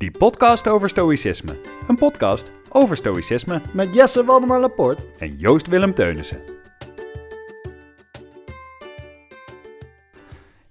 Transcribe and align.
Die 0.00 0.10
podcast 0.10 0.68
over 0.68 0.88
stoïcisme. 0.88 1.60
Een 1.88 1.96
podcast 1.96 2.50
over 2.68 2.96
stoïcisme 2.96 3.62
Met 3.72 3.94
Jesse 3.94 4.24
Waldemar 4.24 4.60
Laporte. 4.60 5.06
en 5.18 5.36
Joost 5.36 5.66
Willem 5.66 5.94
Teunissen. 5.94 6.40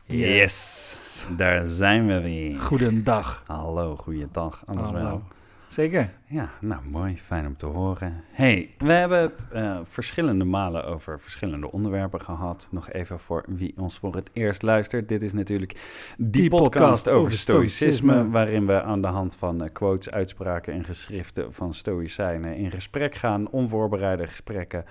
Yes, 0.05 1.25
daar 1.37 1.65
zijn 1.65 2.07
we 2.07 2.21
weer. 2.21 2.59
Goedendag. 2.59 3.43
Hallo, 3.47 3.95
goeiedag. 3.95 4.63
Alles 4.65 4.87
Hallo. 4.87 5.03
wel? 5.03 5.23
Zeker. 5.69 6.09
Ja, 6.25 6.49
nou 6.61 6.81
mooi, 6.89 7.17
fijn 7.17 7.45
om 7.45 7.57
te 7.57 7.65
horen. 7.65 8.23
hey, 8.31 8.69
we 8.77 8.91
hebben 8.91 9.21
het 9.21 9.47
eh, 9.51 9.79
verschillende 9.83 10.45
malen 10.45 10.85
over 10.85 11.19
verschillende 11.19 11.71
onderwerpen 11.71 12.21
gehad. 12.21 12.67
Nog 12.71 12.91
even 12.91 13.19
voor 13.19 13.43
wie 13.47 13.73
ons 13.77 13.97
voor 13.97 14.15
het 14.15 14.29
eerst 14.33 14.61
luistert. 14.61 15.07
Dit 15.07 15.21
is 15.21 15.33
natuurlijk 15.33 15.71
die, 16.17 16.41
Die 16.41 16.49
podcast, 16.49 16.73
podcast 16.73 17.09
over 17.09 17.31
stoïcisme. 17.31 18.29
waarin 18.29 18.65
we 18.65 18.81
aan 18.81 19.01
de 19.01 19.07
hand 19.07 19.35
van 19.35 19.63
eh, 19.63 19.69
quotes, 19.73 20.11
uitspraken 20.13 20.73
en 20.73 20.83
geschriften 20.83 21.53
van 21.53 21.73
stoïcijnen 21.73 22.55
in 22.55 22.71
gesprek 22.71 23.15
gaan. 23.15 23.49
Onvoorbereide 23.49 24.27
gesprekken, 24.27 24.85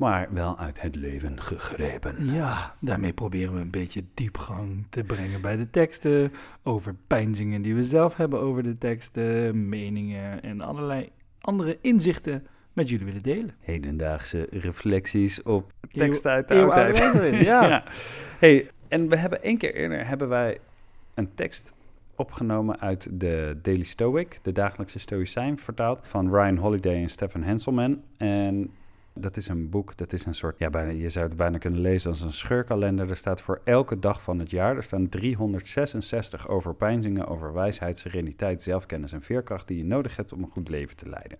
maar 0.00 0.28
wel 0.30 0.58
uit 0.58 0.80
het 0.80 0.94
leven 0.94 1.40
gegrepen. 1.40 2.32
Ja, 2.32 2.76
daarmee 2.80 3.12
proberen 3.12 3.54
we 3.54 3.60
een 3.60 3.70
beetje 3.70 4.04
diepgang 4.14 4.86
te 4.90 5.04
brengen 5.04 5.40
bij 5.40 5.56
de 5.56 5.70
teksten. 5.70 6.32
Over 6.62 6.94
pijnzingen 7.06 7.62
die 7.62 7.74
we 7.74 7.84
zelf 7.84 8.16
hebben 8.16 8.40
over 8.40 8.62
de 8.62 8.78
teksten, 8.78 9.68
meningen 9.68 10.42
en 10.42 10.60
allerlei 10.60 11.08
andere 11.40 11.78
inzichten 11.80 12.46
met 12.72 12.88
jullie 12.88 13.04
willen 13.04 13.22
delen. 13.22 13.54
Hedendaagse 13.60 14.46
reflecties 14.50 15.42
op 15.42 15.72
teksten 15.92 16.30
uit 16.30 16.48
de 16.48 16.54
eeuwenoude 16.54 17.02
oudheid. 17.02 17.44
ja. 17.52 17.84
Hey, 18.38 18.70
en 18.88 19.08
we 19.08 19.16
hebben 19.16 19.42
één 19.42 19.58
keer 19.58 19.74
eerder 19.74 20.06
hebben 20.06 20.28
wij 20.28 20.58
een 21.14 21.34
tekst 21.34 21.74
opgenomen 22.16 22.80
uit 22.80 23.20
de 23.20 23.58
Daily 23.62 23.84
Stoic, 23.84 24.38
de 24.42 24.52
dagelijkse 24.52 24.98
Stoïcijn, 24.98 25.58
vertaald 25.58 26.00
van 26.02 26.34
Ryan 26.34 26.56
Holiday 26.56 27.02
en 27.02 27.08
Stefan 27.08 27.42
Henselman. 27.42 28.02
En 28.16 28.70
dat 29.14 29.36
is 29.36 29.48
een 29.48 29.68
boek, 29.68 29.96
dat 29.96 30.12
is 30.12 30.24
een 30.24 30.34
soort, 30.34 30.58
ja, 30.58 30.70
bijna, 30.70 30.90
je 30.90 31.08
zou 31.08 31.26
het 31.26 31.36
bijna 31.36 31.58
kunnen 31.58 31.80
lezen 31.80 32.10
als 32.10 32.20
een 32.20 32.32
scheurkalender. 32.32 33.10
Er 33.10 33.16
staat 33.16 33.40
voor 33.40 33.60
elke 33.64 33.98
dag 33.98 34.22
van 34.22 34.38
het 34.38 34.50
jaar, 34.50 34.76
er 34.76 34.82
staan 34.82 35.08
366 35.08 36.48
overpeinzingen 36.48 37.26
over 37.26 37.52
wijsheid, 37.52 37.98
sereniteit, 37.98 38.62
zelfkennis 38.62 39.12
en 39.12 39.22
veerkracht 39.22 39.68
die 39.68 39.76
je 39.76 39.84
nodig 39.84 40.16
hebt 40.16 40.32
om 40.32 40.42
een 40.42 40.50
goed 40.50 40.68
leven 40.68 40.96
te 40.96 41.08
leiden. 41.08 41.38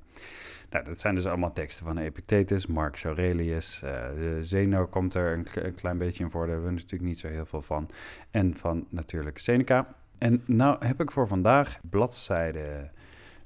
Nou, 0.71 0.85
dat 0.85 1.01
zijn 1.01 1.15
dus 1.15 1.27
allemaal 1.27 1.53
teksten 1.53 1.87
van 1.87 1.99
Epictetus, 1.99 2.67
Marcus 2.67 3.05
Aurelius, 3.05 3.83
eh 3.83 4.09
Zeno 4.41 4.87
komt 4.87 5.15
er 5.15 5.33
een, 5.33 5.47
een 5.55 5.75
klein 5.75 5.99
beetje 5.99 6.25
in 6.25 6.31
voor, 6.31 6.41
daar 6.41 6.51
hebben 6.55 6.69
we 6.69 6.75
natuurlijk 6.75 7.11
niet 7.11 7.19
zo 7.19 7.29
heel 7.29 7.47
veel 7.47 7.63
van. 7.63 7.89
En 8.31 8.57
van 8.57 8.87
natuurlijk 8.89 9.39
Seneca. 9.39 9.95
En 10.19 10.43
nou 10.47 10.87
heb 10.87 11.01
ik 11.01 11.11
voor 11.11 11.29
vandaag 11.29 11.81
bladzijde 11.91 12.91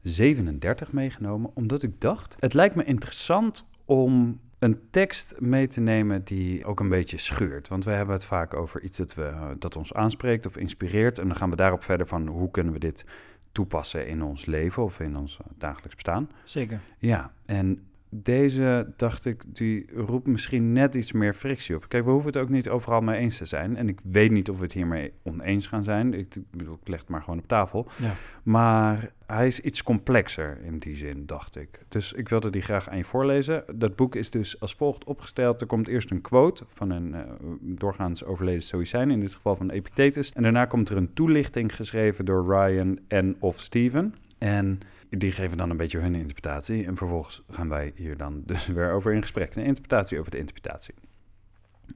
37 0.02 0.92
meegenomen, 0.92 1.50
omdat 1.54 1.82
ik 1.82 2.00
dacht, 2.00 2.36
het 2.38 2.54
lijkt 2.54 2.74
me 2.74 2.84
interessant 2.84 3.66
om 3.84 4.40
een 4.58 4.80
tekst 4.90 5.40
mee 5.40 5.66
te 5.66 5.80
nemen 5.80 6.24
die 6.24 6.64
ook 6.64 6.80
een 6.80 6.88
beetje 6.88 7.18
schuurt. 7.18 7.68
Want 7.68 7.84
we 7.84 7.90
hebben 7.90 8.14
het 8.14 8.24
vaak 8.24 8.54
over 8.54 8.82
iets 8.82 8.98
dat, 8.98 9.14
we, 9.14 9.24
eh, 9.24 9.50
dat 9.58 9.76
ons 9.76 9.94
aanspreekt 9.94 10.46
of 10.46 10.56
inspireert. 10.56 11.18
En 11.18 11.26
dan 11.26 11.36
gaan 11.36 11.50
we 11.50 11.56
daarop 11.56 11.82
verder 11.82 12.06
van 12.06 12.26
hoe 12.26 12.50
kunnen 12.50 12.72
we 12.72 12.78
dit 12.78 13.06
toepassen 13.52 14.06
in 14.06 14.22
ons 14.22 14.46
leven 14.46 14.82
of 14.82 15.00
in 15.00 15.16
ons 15.16 15.38
eh, 15.38 15.46
dagelijks 15.58 15.94
bestaan. 15.94 16.30
Zeker. 16.44 16.80
Ja, 16.98 17.32
en 17.44 17.86
deze 18.22 18.92
dacht 18.96 19.24
ik, 19.24 19.42
die 19.46 19.86
roept 19.94 20.26
misschien 20.26 20.72
net 20.72 20.94
iets 20.94 21.12
meer 21.12 21.34
frictie 21.34 21.76
op. 21.76 21.88
Kijk, 21.88 22.04
we 22.04 22.10
hoeven 22.10 22.32
het 22.32 22.40
ook 22.40 22.48
niet 22.48 22.68
overal 22.68 23.00
mee 23.00 23.18
eens 23.18 23.36
te 23.36 23.44
zijn. 23.44 23.76
En 23.76 23.88
ik 23.88 24.00
weet 24.04 24.30
niet 24.30 24.50
of 24.50 24.56
we 24.56 24.62
het 24.62 24.72
hiermee 24.72 25.12
oneens 25.22 25.66
gaan 25.66 25.84
zijn. 25.84 26.14
Ik 26.14 26.36
bedoel, 26.50 26.78
ik 26.82 26.88
leg 26.88 27.00
het 27.00 27.08
maar 27.08 27.22
gewoon 27.22 27.38
op 27.38 27.48
tafel. 27.48 27.88
Ja. 27.96 28.12
Maar 28.42 29.12
hij 29.26 29.46
is 29.46 29.60
iets 29.60 29.82
complexer 29.82 30.58
in 30.62 30.78
die 30.78 30.96
zin, 30.96 31.26
dacht 31.26 31.56
ik. 31.56 31.80
Dus 31.88 32.12
ik 32.12 32.28
wilde 32.28 32.50
die 32.50 32.62
graag 32.62 32.88
aan 32.88 32.96
je 32.96 33.04
voorlezen. 33.04 33.64
Dat 33.74 33.96
boek 33.96 34.14
is 34.14 34.30
dus 34.30 34.60
als 34.60 34.74
volgt 34.74 35.04
opgesteld. 35.04 35.60
Er 35.60 35.66
komt 35.66 35.88
eerst 35.88 36.10
een 36.10 36.20
quote 36.20 36.64
van 36.68 36.90
een 36.90 37.14
eh, 37.14 37.20
doorgaans 37.60 38.24
overleden 38.24 38.62
stoïcijn, 38.62 39.10
in 39.10 39.20
dit 39.20 39.34
geval 39.34 39.56
van 39.56 39.70
Epictetus. 39.70 40.32
En 40.32 40.42
daarna 40.42 40.64
komt 40.64 40.88
er 40.88 40.96
een 40.96 41.14
toelichting 41.14 41.74
geschreven 41.74 42.24
door 42.24 42.46
Ryan 42.46 42.98
en 43.08 43.36
of 43.38 43.60
Steven. 43.60 44.14
En 44.38 44.80
die 45.10 45.32
geven 45.32 45.56
dan 45.56 45.70
een 45.70 45.76
beetje 45.76 45.98
hun 45.98 46.14
interpretatie. 46.14 46.86
En 46.86 46.96
vervolgens 46.96 47.42
gaan 47.50 47.68
wij 47.68 47.92
hier 47.94 48.16
dan 48.16 48.42
dus 48.46 48.66
weer 48.66 48.92
over 48.92 49.12
in 49.12 49.20
gesprek. 49.20 49.54
Een 49.54 49.64
interpretatie 49.64 50.18
over 50.18 50.30
de 50.30 50.38
interpretatie. 50.38 50.94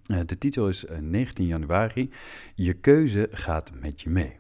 Eh, 0.07 0.21
de 0.27 0.39
titel 0.39 0.69
is 0.69 0.85
eh, 0.85 0.99
19 0.99 1.47
januari. 1.47 2.11
Je 2.55 2.73
keuze 2.73 3.29
gaat 3.31 3.73
met 3.81 4.01
je 4.01 4.11
mee. 4.11 4.37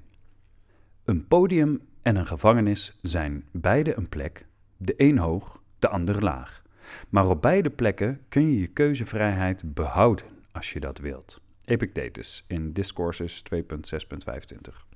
Een 1.05 1.27
podium 1.27 1.81
en 2.03 2.17
een 2.17 2.27
gevangenis 2.27 2.97
zijn 3.01 3.45
beide 3.51 3.97
een 3.97 4.09
plek, 4.09 4.47
de 4.77 4.95
een 4.97 5.19
hoog, 5.19 5.62
de 5.78 5.89
ander 5.89 6.23
laag. 6.23 6.62
Maar 7.09 7.28
op 7.28 7.43
beide 7.43 7.71
plekken 7.71 8.21
kun 8.28 8.43
je 8.43 8.61
je 8.61 8.67
keuzevrijheid 8.67 9.75
behouden 9.75 10.27
als 10.53 10.73
je 10.73 10.81
dat 10.81 10.99
wilt. 10.99 11.41
Epictetus 11.65 12.45
in 12.47 12.73
Discourses 12.73 13.43
2.6.25. 13.55 14.88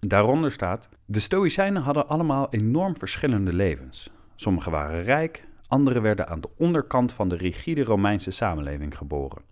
Daaronder 0.00 0.52
staat: 0.52 0.88
De 1.04 1.20
Stoïcijnen 1.20 1.82
hadden 1.82 2.08
allemaal 2.08 2.46
enorm 2.50 2.96
verschillende 2.96 3.52
levens. 3.52 4.10
Sommigen 4.34 4.72
waren 4.72 5.02
rijk, 5.02 5.48
anderen 5.66 6.02
werden 6.02 6.28
aan 6.28 6.40
de 6.40 6.50
onderkant 6.56 7.12
van 7.12 7.28
de 7.28 7.36
rigide 7.36 7.84
Romeinse 7.84 8.30
samenleving 8.30 8.96
geboren. 8.96 9.42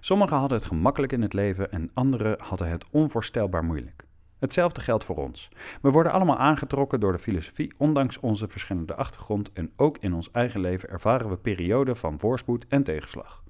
Sommigen 0.00 0.36
hadden 0.36 0.58
het 0.58 0.66
gemakkelijk 0.66 1.12
in 1.12 1.22
het 1.22 1.32
leven 1.32 1.72
en 1.72 1.90
anderen 1.94 2.36
hadden 2.38 2.68
het 2.68 2.84
onvoorstelbaar 2.90 3.64
moeilijk. 3.64 4.04
Hetzelfde 4.38 4.80
geldt 4.80 5.04
voor 5.04 5.16
ons. 5.16 5.48
We 5.82 5.90
worden 5.90 6.12
allemaal 6.12 6.38
aangetrokken 6.38 7.00
door 7.00 7.12
de 7.12 7.18
filosofie, 7.18 7.72
ondanks 7.76 8.18
onze 8.18 8.48
verschillende 8.48 8.94
achtergrond 8.94 9.52
en 9.52 9.72
ook 9.76 9.98
in 9.98 10.14
ons 10.14 10.30
eigen 10.30 10.60
leven 10.60 10.88
ervaren 10.88 11.28
we 11.28 11.36
perioden 11.36 11.96
van 11.96 12.18
voorspoed 12.18 12.66
en 12.68 12.82
tegenslag. 12.82 13.42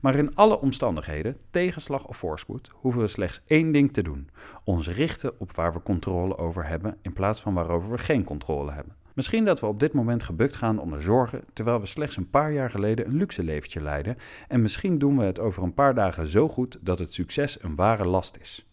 Maar 0.00 0.14
in 0.14 0.34
alle 0.34 0.60
omstandigheden, 0.60 1.36
tegenslag 1.50 2.06
of 2.06 2.16
voorspoed, 2.16 2.70
hoeven 2.74 3.00
we 3.00 3.08
slechts 3.08 3.40
één 3.46 3.72
ding 3.72 3.92
te 3.92 4.02
doen: 4.02 4.30
ons 4.64 4.88
richten 4.88 5.40
op 5.40 5.52
waar 5.52 5.72
we 5.72 5.82
controle 5.82 6.38
over 6.38 6.66
hebben 6.66 6.96
in 7.02 7.12
plaats 7.12 7.40
van 7.40 7.54
waarover 7.54 7.90
we 7.90 7.98
geen 7.98 8.24
controle 8.24 8.72
hebben. 8.72 8.94
Misschien 9.18 9.44
dat 9.44 9.60
we 9.60 9.66
op 9.66 9.80
dit 9.80 9.92
moment 9.92 10.22
gebukt 10.22 10.56
gaan 10.56 10.78
onder 10.78 11.02
zorgen, 11.02 11.44
terwijl 11.52 11.80
we 11.80 11.86
slechts 11.86 12.16
een 12.16 12.30
paar 12.30 12.52
jaar 12.52 12.70
geleden 12.70 13.06
een 13.06 13.16
luxe 13.16 13.42
leventje 13.42 13.82
leiden, 13.82 14.16
en 14.48 14.62
misschien 14.62 14.98
doen 14.98 15.18
we 15.18 15.24
het 15.24 15.40
over 15.40 15.62
een 15.62 15.74
paar 15.74 15.94
dagen 15.94 16.26
zo 16.26 16.48
goed 16.48 16.78
dat 16.80 16.98
het 16.98 17.14
succes 17.14 17.62
een 17.62 17.74
ware 17.74 18.08
last 18.08 18.36
is. 18.40 18.66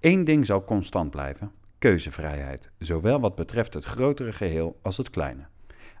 Eén 0.00 0.24
ding 0.24 0.46
zal 0.46 0.64
constant 0.64 1.10
blijven: 1.10 1.52
keuzevrijheid, 1.78 2.70
zowel 2.78 3.20
wat 3.20 3.34
betreft 3.34 3.74
het 3.74 3.84
grotere 3.84 4.32
geheel 4.32 4.78
als 4.82 4.96
het 4.96 5.10
kleine. 5.10 5.46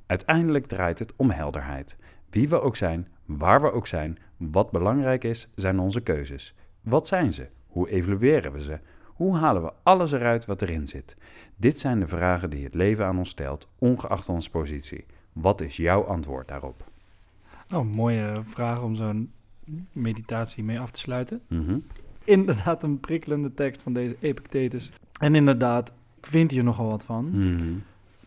Uiteindelijk 0.06 0.66
draait 0.66 0.98
het 0.98 1.12
om 1.16 1.30
helderheid. 1.30 1.96
Wie 2.36 2.48
we 2.48 2.60
ook 2.60 2.76
zijn, 2.76 3.08
waar 3.24 3.60
we 3.60 3.72
ook 3.72 3.86
zijn, 3.86 4.18
wat 4.36 4.70
belangrijk 4.70 5.24
is, 5.24 5.48
zijn 5.54 5.78
onze 5.78 6.00
keuzes. 6.00 6.54
Wat 6.80 7.06
zijn 7.06 7.32
ze? 7.32 7.48
Hoe 7.66 7.90
evalueren 7.90 8.52
we 8.52 8.60
ze? 8.60 8.78
Hoe 9.04 9.36
halen 9.36 9.62
we 9.62 9.72
alles 9.82 10.12
eruit 10.12 10.44
wat 10.44 10.62
erin 10.62 10.86
zit? 10.86 11.16
Dit 11.56 11.80
zijn 11.80 12.00
de 12.00 12.06
vragen 12.06 12.50
die 12.50 12.64
het 12.64 12.74
leven 12.74 13.04
aan 13.04 13.18
ons 13.18 13.28
stelt, 13.28 13.68
ongeacht 13.78 14.28
onze 14.28 14.50
positie. 14.50 15.04
Wat 15.32 15.60
is 15.60 15.76
jouw 15.76 16.04
antwoord 16.04 16.48
daarop? 16.48 16.84
Oh, 17.72 17.94
mooie 17.94 18.40
vraag 18.44 18.82
om 18.82 18.94
zo'n 18.94 19.32
meditatie 19.92 20.64
mee 20.64 20.80
af 20.80 20.90
te 20.90 21.00
sluiten. 21.00 21.40
Mhm. 21.48 21.78
Inderdaad 22.24 22.82
een 22.82 23.00
prikkelende 23.00 23.54
tekst 23.54 23.82
van 23.82 23.92
deze 23.92 24.16
Epictetus. 24.20 24.92
En 25.20 25.34
inderdaad, 25.34 25.92
ik 26.18 26.26
vind 26.26 26.50
hier 26.50 26.64
nogal 26.64 26.88
wat 26.88 27.04
van. 27.04 27.30
Mhm. 27.30 27.74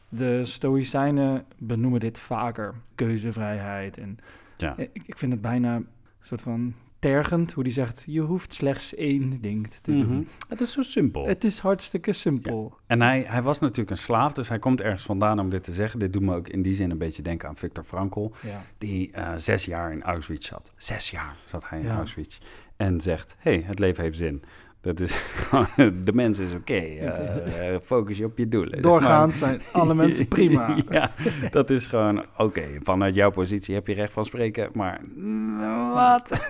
De 0.10 0.46
Stoïcijnen 0.46 1.46
benoemen 1.58 2.00
dit 2.00 2.18
vaker. 2.18 2.74
Keuzevrijheid. 2.96 3.98
En 3.98 4.18
Ja. 4.58 4.78
ik, 4.78 4.90
ik 5.06 5.18
vind 5.18 5.32
het 5.32 5.42
bijna 5.42 5.76
een 5.76 5.88
soort 6.20 6.42
van 6.42 6.74
tergend 7.00 7.52
hoe 7.54 7.64
die 7.64 7.74
zegt: 7.74 8.04
je 8.08 8.22
hoeft 8.22 8.54
slechts 8.54 8.96
één 8.96 9.42
ding 9.42 9.68
te 9.68 9.92
doen. 9.92 10.06
Mhm. 10.16 10.24
Het 10.48 10.62
is 10.62 10.72
zo 10.72 10.82
simpel. 10.82 11.28
Het 11.28 11.44
is 11.44 11.60
hartstikke 11.60 12.14
simpel. 12.14 12.74
En 12.88 13.02
hij, 13.02 13.26
hij 13.28 13.42
was 13.42 13.60
natuurlijk 13.60 13.90
een 13.90 13.98
slaaf, 13.98 14.34
dus 14.34 14.50
hij 14.50 14.60
komt 14.60 14.82
ergens 14.82 15.02
vandaan 15.02 15.40
om 15.40 15.50
dit 15.50 15.64
te 15.64 15.74
zeggen. 15.74 16.00
Dit 16.00 16.14
doet 16.14 16.22
me 16.22 16.36
ook 16.36 16.48
in 16.48 16.62
die 16.62 16.76
zin 16.76 16.92
een 16.92 16.98
beetje 16.98 17.22
denken 17.22 17.48
aan 17.50 17.56
Viktor 17.56 17.84
Frankl, 17.84 18.32
Ja. 18.42 18.62
die 18.78 19.12
eh, 19.12 19.34
zes 19.36 19.66
jaar 19.66 19.92
in 19.92 20.04
Auschwitz 20.04 20.48
zat. 20.48 20.74
Zes 20.76 21.12
jaar 21.12 21.36
zat 21.46 21.70
hij 21.70 21.80
in 21.80 21.86
Ja. 21.86 21.96
Auschwitz. 21.96 22.38
En 22.78 23.02
zegt, 23.02 23.36
hé, 23.40 23.52
hey, 23.54 23.64
het 23.66 23.80
leven 23.80 24.04
heeft 24.04 24.18
zin. 24.18 24.44
Dat 24.82 25.00
is, 25.00 25.22
de 26.06 26.12
mens 26.14 26.40
is 26.40 26.54
oké. 26.54 26.74
eh, 26.74 27.74
eh, 27.76 27.82
focus 27.92 28.18
je 28.18 28.26
op 28.26 28.38
je 28.38 28.48
doelen. 28.48 28.82
Doorgaans 28.82 29.38
zijn 29.38 29.62
alle 29.72 29.94
mensen 29.96 30.28
prima. 30.38 30.76
ja, 30.90 31.12
dat 31.50 31.70
is 31.70 31.88
gewoon 31.88 32.26
oké. 32.38 32.64
Vanuit 32.84 33.16
jouw 33.16 33.30
positie 33.32 33.76
heb 33.76 33.88
je 33.88 33.94
recht 33.94 34.14
van 34.14 34.26
spreken, 34.26 34.70
maar 34.74 35.02
mm, 35.16 35.60
wat? 35.94 36.48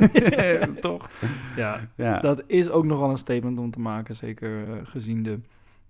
Toch? 0.80 1.10
Ja, 1.56 1.80
Ja. 1.96 2.20
dat 2.20 2.44
is 2.48 2.70
ook 2.70 2.86
nogal 2.86 3.10
een 3.10 3.18
statement 3.18 3.60
om 3.60 3.72
te 3.72 3.80
maken. 3.80 4.16
Zeker 4.16 4.64
eh, 4.70 4.76
gezien 4.84 5.24
de 5.24 5.40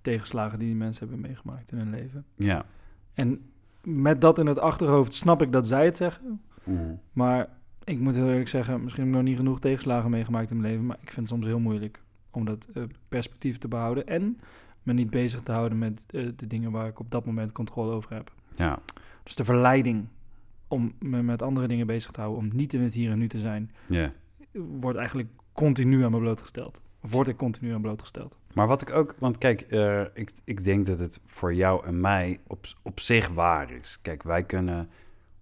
tegenslagen 0.01 0.57
die 0.57 0.67
die 0.67 0.75
mensen 0.77 1.07
hebben 1.07 1.25
meegemaakt 1.27 1.71
in 1.71 1.77
hun 1.77 1.89
leven. 1.89 2.25
ja. 2.35 2.65
En 3.13 3.41
met 3.83 4.21
dat 4.21 4.39
in 4.39 4.45
het 4.47 4.59
achterhoofd 4.59 5.13
snap 5.13 5.41
ik 5.41 5.51
dat 5.51 5.67
zij 5.67 5.85
het 5.85 5.97
zeggen. 5.97 6.41
Mhm. 6.63 6.77
Maar 7.13 7.47
ik 7.83 7.99
moet 7.99 8.15
heel 8.15 8.27
eerlijk 8.29 8.47
zeggen, 8.47 8.83
misschien 8.83 9.03
heb 9.03 9.11
ik 9.11 9.17
nog 9.19 9.27
niet 9.27 9.37
genoeg 9.37 9.59
tegenslagen 9.59 10.09
meegemaakt 10.09 10.51
in 10.51 10.57
mijn 10.59 10.71
leven. 10.71 10.85
Maar 10.85 10.97
ik 11.01 11.11
vind 11.11 11.15
het 11.19 11.27
soms 11.27 11.45
heel 11.45 11.59
moeilijk 11.59 12.01
om 12.31 12.45
dat 12.45 12.67
eh, 12.73 12.83
perspectief 13.07 13.57
te 13.57 13.67
behouden. 13.67 14.07
En 14.07 14.39
me 14.83 14.93
niet 14.93 15.09
bezig 15.09 15.41
te 15.41 15.51
houden 15.51 15.77
met 15.77 16.05
eh, 16.07 16.27
de 16.35 16.47
dingen 16.47 16.71
waar 16.71 16.87
ik 16.87 16.99
op 16.99 17.11
dat 17.11 17.25
moment 17.25 17.51
controle 17.51 17.91
over 17.91 18.13
heb. 18.13 18.33
Ja, 18.51 18.79
Dus 19.23 19.35
de 19.35 19.43
verleiding 19.43 20.07
om 20.67 20.93
me 20.99 21.21
met 21.21 21.41
andere 21.41 21.67
dingen 21.67 21.87
bezig 21.87 22.11
te 22.11 22.21
houden, 22.21 22.43
om 22.43 22.55
niet 22.55 22.73
in 22.73 22.81
het 22.81 22.93
hier 22.93 23.11
en 23.11 23.19
nu 23.19 23.27
te 23.27 23.37
zijn, 23.37 23.71
ja. 23.87 24.13
wordt 24.51 24.97
eigenlijk 24.97 25.29
continu 25.53 26.03
aan 26.03 26.11
me 26.11 26.19
blootgesteld. 26.19 26.81
Word 26.99 27.27
ik 27.27 27.37
continu 27.37 27.73
aan 27.73 27.81
blootgesteld. 27.81 28.37
Maar 28.53 28.67
wat 28.67 28.81
ik 28.81 28.91
ook, 28.91 29.15
want 29.19 29.37
kijk, 29.37 29.61
eh, 29.61 30.01
ik, 30.13 30.31
ik 30.43 30.63
denk 30.63 30.85
dat 30.85 30.99
het 30.99 31.19
voor 31.25 31.53
jou 31.53 31.85
en 31.85 32.01
mij 32.01 32.39
op, 32.47 32.65
op 32.81 32.99
zich 32.99 33.27
waar 33.27 33.71
is. 33.71 33.99
Kijk, 34.01 34.23
wij 34.23 34.43
kunnen 34.43 34.89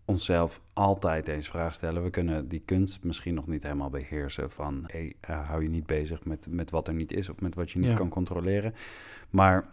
onszelf 0.08 0.62
altijd 0.74 1.26
deze 1.26 1.50
vraag 1.50 1.74
stellen. 1.74 2.04
We 2.04 2.10
kunnen 2.10 2.48
die 2.48 2.62
kunst 2.66 3.04
misschien 3.04 3.34
nog 3.34 3.48
niet 3.48 3.64
helemaal 3.64 3.90
beheersen 3.90 4.52
van, 4.52 4.84
hey, 4.88 5.14
eh, 5.20 5.48
hou 5.50 5.64
je 5.64 5.70
niet 5.70 5.86
bezig 5.86 6.26
met, 6.26 6.48
met 6.50 6.70
wat 6.72 6.88
er 6.88 6.94
niet 6.94 7.12
is 7.14 7.30
of 7.30 7.40
met 7.40 7.56
wat 7.56 7.72
je 7.72 7.80
niet 7.80 7.90
Ja. 7.90 7.96
kan 7.96 8.10
controleren. 8.10 8.74
Maar 9.30 9.66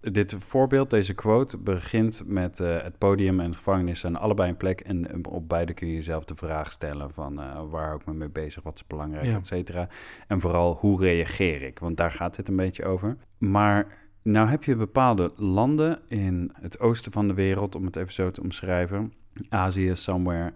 dit 0.00 0.34
voorbeeld, 0.38 0.90
deze 0.90 1.14
quote, 1.14 1.58
begint 1.58 2.22
met 2.26 2.60
eh, 2.60 2.82
het 2.82 2.98
podium 2.98 3.40
en 3.40 3.50
de 3.50 3.56
gevangenis 3.56 4.00
zijn 4.00 4.16
allebei 4.16 4.50
een 4.50 4.56
plek. 4.56 4.80
En 4.80 5.10
eh, 5.12 5.18
op 5.32 5.48
beide 5.48 5.74
kun 5.74 5.86
je 5.86 5.94
jezelf 5.94 6.24
de 6.24 6.34
vraag 6.34 6.72
stellen 6.72 7.10
van 7.12 7.34
waar 7.70 7.86
hou 7.86 8.00
ik 8.00 8.06
me 8.06 8.12
mee 8.12 8.28
bezig, 8.28 8.62
wat 8.62 8.74
is 8.74 8.86
belangrijk, 8.86 9.26
Ja. 9.26 9.36
et 9.36 9.46
cetera. 9.46 9.88
En 10.28 10.40
vooral, 10.40 10.74
hoe 10.80 11.00
reageer 11.00 11.62
ik? 11.62 11.78
Want 11.78 11.96
daar 11.96 12.10
gaat 12.10 12.36
het 12.36 12.48
een 12.48 12.56
beetje 12.56 12.84
over. 12.84 13.16
Maar 13.38 14.00
nou 14.22 14.48
heb 14.48 14.64
je 14.64 14.76
bepaalde 14.76 15.32
landen 15.36 16.00
in 16.08 16.50
het 16.60 16.80
oosten 16.80 17.12
van 17.12 17.28
de 17.28 17.34
wereld, 17.34 17.74
om 17.74 17.84
het 17.84 17.96
even 17.96 18.12
zo 18.12 18.30
te 18.30 18.42
omschrijven. 18.42 19.12
Azië, 19.48 19.90
somewhere, 19.94 20.52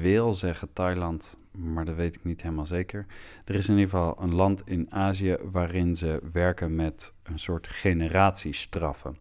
wil 0.00 0.32
zeggen 0.32 0.72
Thailand, 0.72 1.38
maar 1.50 1.84
dat 1.84 1.94
weet 1.94 2.14
ik 2.14 2.24
niet 2.24 2.42
helemaal 2.42 2.66
zeker. 2.66 3.06
Er 3.44 3.54
is 3.54 3.68
in 3.68 3.74
ieder 3.74 3.90
geval 3.90 4.22
een 4.22 4.34
land 4.34 4.62
in 4.64 4.92
Azië 4.92 5.36
waarin 5.52 5.96
ze 5.96 6.20
werken 6.32 6.74
met 6.74 7.14
een 7.22 7.38
soort 7.38 7.68
generatiestraffen. 7.68 9.16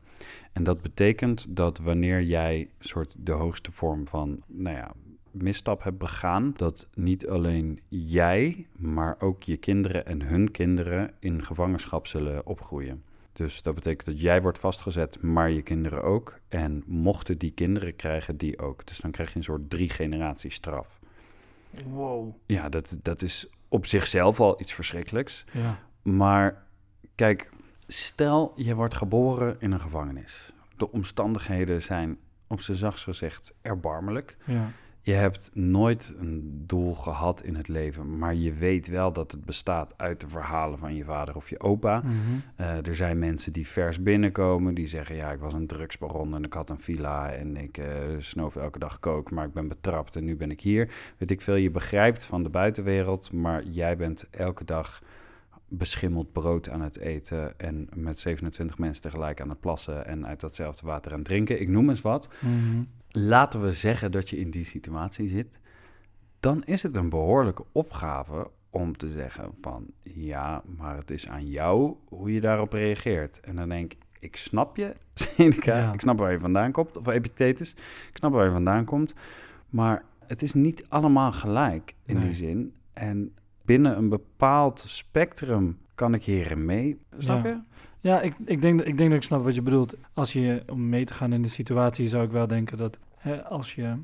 En 0.54 0.64
dat 0.64 0.82
betekent 0.82 1.56
dat 1.56 1.78
wanneer 1.78 2.22
jij 2.22 2.70
soort 2.80 3.16
de 3.20 3.32
hoogste 3.32 3.72
vorm 3.72 4.08
van, 4.08 4.44
nou 4.48 4.76
ja, 4.76 4.94
misstap 5.32 5.84
hebt 5.84 5.98
begaan, 5.98 6.54
dat 6.56 6.88
niet 6.94 7.28
alleen 7.28 7.80
jij, 7.88 8.68
maar 8.76 9.16
ook 9.20 9.44
je 9.44 9.58
kinderen 9.58 10.06
en 10.06 10.22
hun 10.22 10.52
kinderen 10.52 11.12
in 11.20 11.44
gevangenschap 11.44 12.08
zullen 12.08 12.46
opgroeien. 12.46 13.04
Dus 13.38 13.62
dat 13.62 13.76
betekent 13.76 14.06
dat 14.06 14.22
jij 14.22 14.42
wordt 14.42 14.60
vastgezet, 14.60 15.22
maar 15.22 15.50
je 15.50 15.62
kinderen 15.62 16.04
ook. 16.04 16.40
En 16.48 16.84
mochten 16.86 17.38
die 17.38 17.52
kinderen 17.52 17.96
krijgen, 17.96 18.38
die 18.38 18.60
ook. 18.60 18.86
Dus 18.86 18.98
dan 18.98 19.12
krijg 19.12 19.30
je 19.30 19.38
een 19.38 19.44
soort 19.44 19.70
drie 19.70 19.90
generaties 19.90 20.56
straf. 20.56 21.00
Wow. 21.86 22.36
Ja, 22.46 22.70
dat, 22.70 23.00
dat 23.02 23.22
is 23.22 23.50
op 23.68 23.86
zichzelf 23.86 24.40
al 24.40 24.62
iets 24.62 24.74
verschrikkelijks. 24.74 25.46
Ja. 25.52 25.80
Maar 26.04 26.66
kijk, 27.16 27.50
stel 27.88 28.54
je 28.56 28.76
wordt 28.76 28.96
geboren 28.96 29.56
in 29.60 29.72
een 29.72 29.80
gevangenis. 29.80 30.54
De 30.78 30.92
omstandigheden 30.92 31.82
zijn 31.82 32.18
op 32.48 32.62
z'n 32.62 32.74
zachtst 32.74 33.04
gezegd 33.04 33.58
erbarmelijk. 33.62 34.38
Ja. 34.46 34.72
Je 35.08 35.14
hebt 35.14 35.50
nooit 35.54 36.14
een 36.18 36.64
doel 36.66 36.96
gehad 36.96 37.44
in 37.44 37.56
het 37.56 37.68
leven, 37.68 38.18
maar 38.18 38.36
je 38.36 38.54
weet 38.54 38.88
wel 38.88 39.14
dat 39.14 39.32
het 39.32 39.46
bestaat 39.46 39.94
uit 39.98 40.22
de 40.22 40.28
verhalen 40.30 40.80
van 40.80 40.96
je 40.96 41.04
vader 41.04 41.36
of 41.36 41.50
je 41.50 41.60
opa. 41.60 41.98
Mhm. 42.00 42.14
Eh, 42.56 42.88
er 42.88 42.96
zijn 42.96 43.20
mensen 43.20 43.54
die 43.54 43.68
vers 43.68 44.04
binnenkomen, 44.04 44.74
die 44.74 44.88
zeggen: 44.88 45.16
Ja, 45.16 45.32
ik 45.32 45.40
was 45.40 45.54
een 45.54 45.68
drugsbaron 45.68 46.36
en 46.36 46.44
ik 46.44 46.54
had 46.54 46.70
een 46.70 46.80
villa 46.80 47.32
en 47.32 47.58
ik 47.58 47.78
eh 47.78 47.86
snoof 48.18 48.56
elke 48.56 48.80
dag 48.80 49.00
kook, 49.00 49.32
maar 49.32 49.46
ik 49.46 49.54
ben 49.54 49.68
betrapt 49.68 50.16
en 50.16 50.24
nu 50.24 50.36
ben 50.36 50.52
ik 50.52 50.62
hier. 50.62 50.90
Weet 51.18 51.32
ik 51.32 51.42
veel, 51.42 51.56
je 51.56 51.72
begrijpt 51.72 52.26
van 52.26 52.44
de 52.44 52.50
buitenwereld, 52.50 53.32
maar 53.32 53.64
jij 53.64 53.98
bent 53.98 54.28
elke 54.30 54.66
dag 54.66 55.02
beschimmeld 55.68 56.32
brood 56.32 56.70
aan 56.70 56.82
het 56.82 57.00
eten 57.00 57.60
en 57.60 57.90
met 57.96 58.20
27 58.20 58.78
mensen 58.78 59.02
tegelijk 59.02 59.42
aan 59.42 59.50
het 59.50 59.60
plassen 59.60 60.06
en 60.06 60.28
uit 60.28 60.40
datzelfde 60.40 60.86
water 60.86 61.12
aan 61.12 61.18
het 61.18 61.28
drinken. 61.28 61.62
Ik 61.62 61.68
noem 61.68 61.90
eens 61.90 62.02
wat 62.02 62.30
Mhm. 62.40 62.82
Laten 63.18 63.62
we 63.62 63.72
zeggen 63.72 64.12
dat 64.12 64.30
je 64.30 64.38
in 64.38 64.50
die 64.52 64.64
situatie 64.66 65.30
zit, 65.30 65.60
dan 66.40 66.64
is 66.64 66.84
het 66.84 66.96
een 66.96 67.10
behoorlijke 67.10 67.66
opgave 67.72 68.50
om 68.70 68.98
te 68.98 69.10
zeggen 69.10 69.52
van 69.62 69.86
ja, 70.04 70.62
maar 70.78 70.98
het 70.98 71.12
is 71.12 71.28
aan 71.28 71.48
jou 71.48 71.96
hoe 72.08 72.34
je 72.34 72.42
daarop 72.42 72.74
reageert. 72.74 73.40
En 73.40 73.56
dan 73.56 73.70
denk 73.70 73.94
ik, 73.94 74.00
ik 74.20 74.36
snap 74.36 74.78
je, 74.78 74.96
Seneca, 75.14 75.78
Ja. 75.78 75.94
ik 75.94 76.02
snap 76.02 76.18
waar 76.18 76.32
je 76.32 76.40
vandaan 76.40 76.72
komt, 76.72 76.98
of 76.98 77.08
Epictetus, 77.08 77.72
ik 78.10 78.18
snap 78.18 78.32
waar 78.32 78.46
je 78.46 78.52
vandaan 78.52 78.86
komt, 78.86 79.14
maar 79.70 80.04
het 80.26 80.42
is 80.42 80.54
niet 80.54 80.86
allemaal 80.90 81.32
gelijk 81.32 81.96
in 82.06 82.16
Nee. 82.16 82.24
die 82.24 82.34
zin. 82.34 82.74
En 82.94 83.34
binnen 83.66 83.98
een 83.98 84.10
bepaald 84.10 84.80
spectrum 84.88 85.78
kan 85.96 86.14
ik 86.14 86.24
hierin 86.24 86.66
mee, 86.66 86.98
snap 87.18 87.44
Ja. 87.46 87.50
je? 87.50 87.60
Ja, 88.00 88.22
ik, 88.22 88.34
ik, 88.46 88.62
denk, 88.62 88.82
ik 88.82 88.98
denk 88.98 89.10
dat 89.10 89.18
ik 89.20 89.24
snap 89.26 89.44
wat 89.44 89.56
je 89.56 89.62
bedoelt. 89.62 89.94
Als 90.14 90.34
je, 90.34 90.64
om 90.68 90.90
mee 90.90 91.06
te 91.06 91.14
gaan 91.14 91.34
in 91.34 91.42
de 91.42 91.48
situatie, 91.48 92.08
zou 92.08 92.24
ik 92.24 92.32
wel 92.32 92.48
denken 92.48 92.78
dat 92.78 92.98
hè, 93.28 93.44
als 93.46 93.76
je 93.76 93.96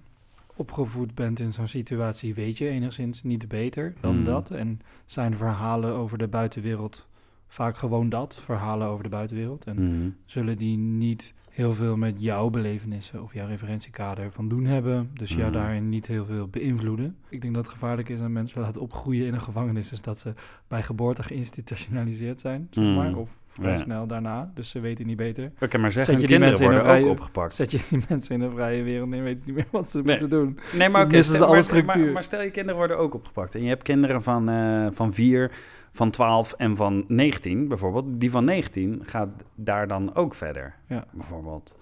opgevoed 0.56 1.16
bent 1.16 1.40
in 1.40 1.52
zo'n 1.54 1.68
situatie, 1.68 2.34
weet 2.34 2.58
je 2.58 2.70
enigszins 2.70 3.24
niet 3.24 3.48
beter 3.48 3.94
dan 4.00 4.18
Mm. 4.18 4.24
dat. 4.26 4.52
En 4.52 4.80
zijn 5.06 5.34
verhalen 5.38 5.94
over 5.94 6.18
de 6.18 6.28
buitenwereld 6.28 7.08
vaak 7.54 7.78
gewoon 7.78 8.10
dat, 8.10 8.36
verhalen 8.36 8.88
over 8.88 9.04
de 9.04 9.10
buitenwereld. 9.10 9.66
En 9.66 9.76
Mhm. 9.76 10.10
zullen 10.26 10.58
die 10.58 10.78
niet 10.78 11.34
heel 11.50 11.74
veel 11.74 11.98
met 11.98 12.22
jouw 12.22 12.50
belevenissen 12.50 13.24
of 13.24 13.34
jouw 13.34 13.48
referentiekader 13.48 14.32
van 14.32 14.48
doen 14.48 14.66
hebben. 14.66 15.10
Dus 15.14 15.30
jou 15.30 15.42
Mhm. 15.44 15.52
daarin 15.54 15.90
niet 15.90 16.08
heel 16.08 16.26
veel 16.26 16.48
beïnvloeden. 16.48 17.16
Ik 17.30 17.42
denk 17.42 17.54
dat 17.54 17.64
het 17.66 17.74
gevaarlijk 17.74 18.10
is 18.10 18.20
aan 18.22 18.32
mensen 18.32 18.62
laten 18.62 18.82
opgroeien 18.82 19.28
in 19.28 19.34
een 19.34 19.42
gevangenis, 19.42 19.92
is 19.92 20.02
dat 20.02 20.20
ze 20.20 20.34
bij 20.68 20.84
geboorte 20.84 21.24
geïnstitutionaliseerd 21.24 22.42
zijn, 22.42 22.68
zeg 22.72 22.84
Mhm. 22.84 22.94
maar. 22.96 23.16
Of 23.16 23.38
vrij 23.48 23.70
Ja. 23.72 23.78
snel 23.78 24.08
daarna, 24.08 24.52
dus 24.54 24.70
ze 24.70 24.80
weten 24.80 25.06
niet 25.08 25.18
beter. 25.18 25.52
Oké, 25.60 25.78
maar 25.78 25.92
zeg, 25.92 26.04
Zet 26.04 26.22
je 26.22 26.28
die 26.28 26.40
mensen 26.40 26.66
in 26.66 26.72
worden 26.72 26.88
een 26.90 26.92
ook 26.96 26.98
vrije- 26.98 27.12
opgepakt. 27.12 27.56
Zet 27.56 27.72
je 27.72 27.80
die 27.90 28.00
mensen 28.10 28.36
in 28.36 28.42
de 28.42 28.50
vrije 28.52 28.84
wereld 28.84 29.14
en 29.14 29.24
weten 29.24 29.46
niet 29.46 29.56
meer 29.56 29.68
wat 29.72 29.90
ze 29.90 29.98
Nee. 29.98 30.06
moeten 30.06 30.30
doen. 30.30 30.60
Nee, 30.74 30.90
maar, 30.90 31.08
missen 31.08 31.24
ze 31.24 31.36
stel- 31.36 31.50
maar- 31.52 31.62
structuur. 31.62 32.04
Maar, 32.04 32.14
maar 32.14 32.24
stel 32.24 32.42
je 32.42 32.52
kinderen 32.52 32.78
worden 32.78 32.98
ook 32.98 33.14
opgepakt. 33.14 33.56
En 33.56 33.62
je 33.62 33.68
hebt 33.68 33.84
kinderen 33.84 34.22
van, 34.22 34.50
eh, 34.50 34.88
van 34.92 35.14
4, 35.14 35.52
van 35.96 36.12
12 36.12 36.54
en 36.54 36.76
van 36.76 37.06
19 37.08 37.68
bijvoorbeeld. 37.68 38.06
Die 38.20 38.32
van 38.32 38.46
19 38.46 39.02
gaat 39.06 39.30
daar 39.58 39.88
dan 39.88 40.16
ook 40.16 40.36
verder, 40.36 40.76
Ja. 40.88 41.06
bijvoorbeeld. 41.12 41.78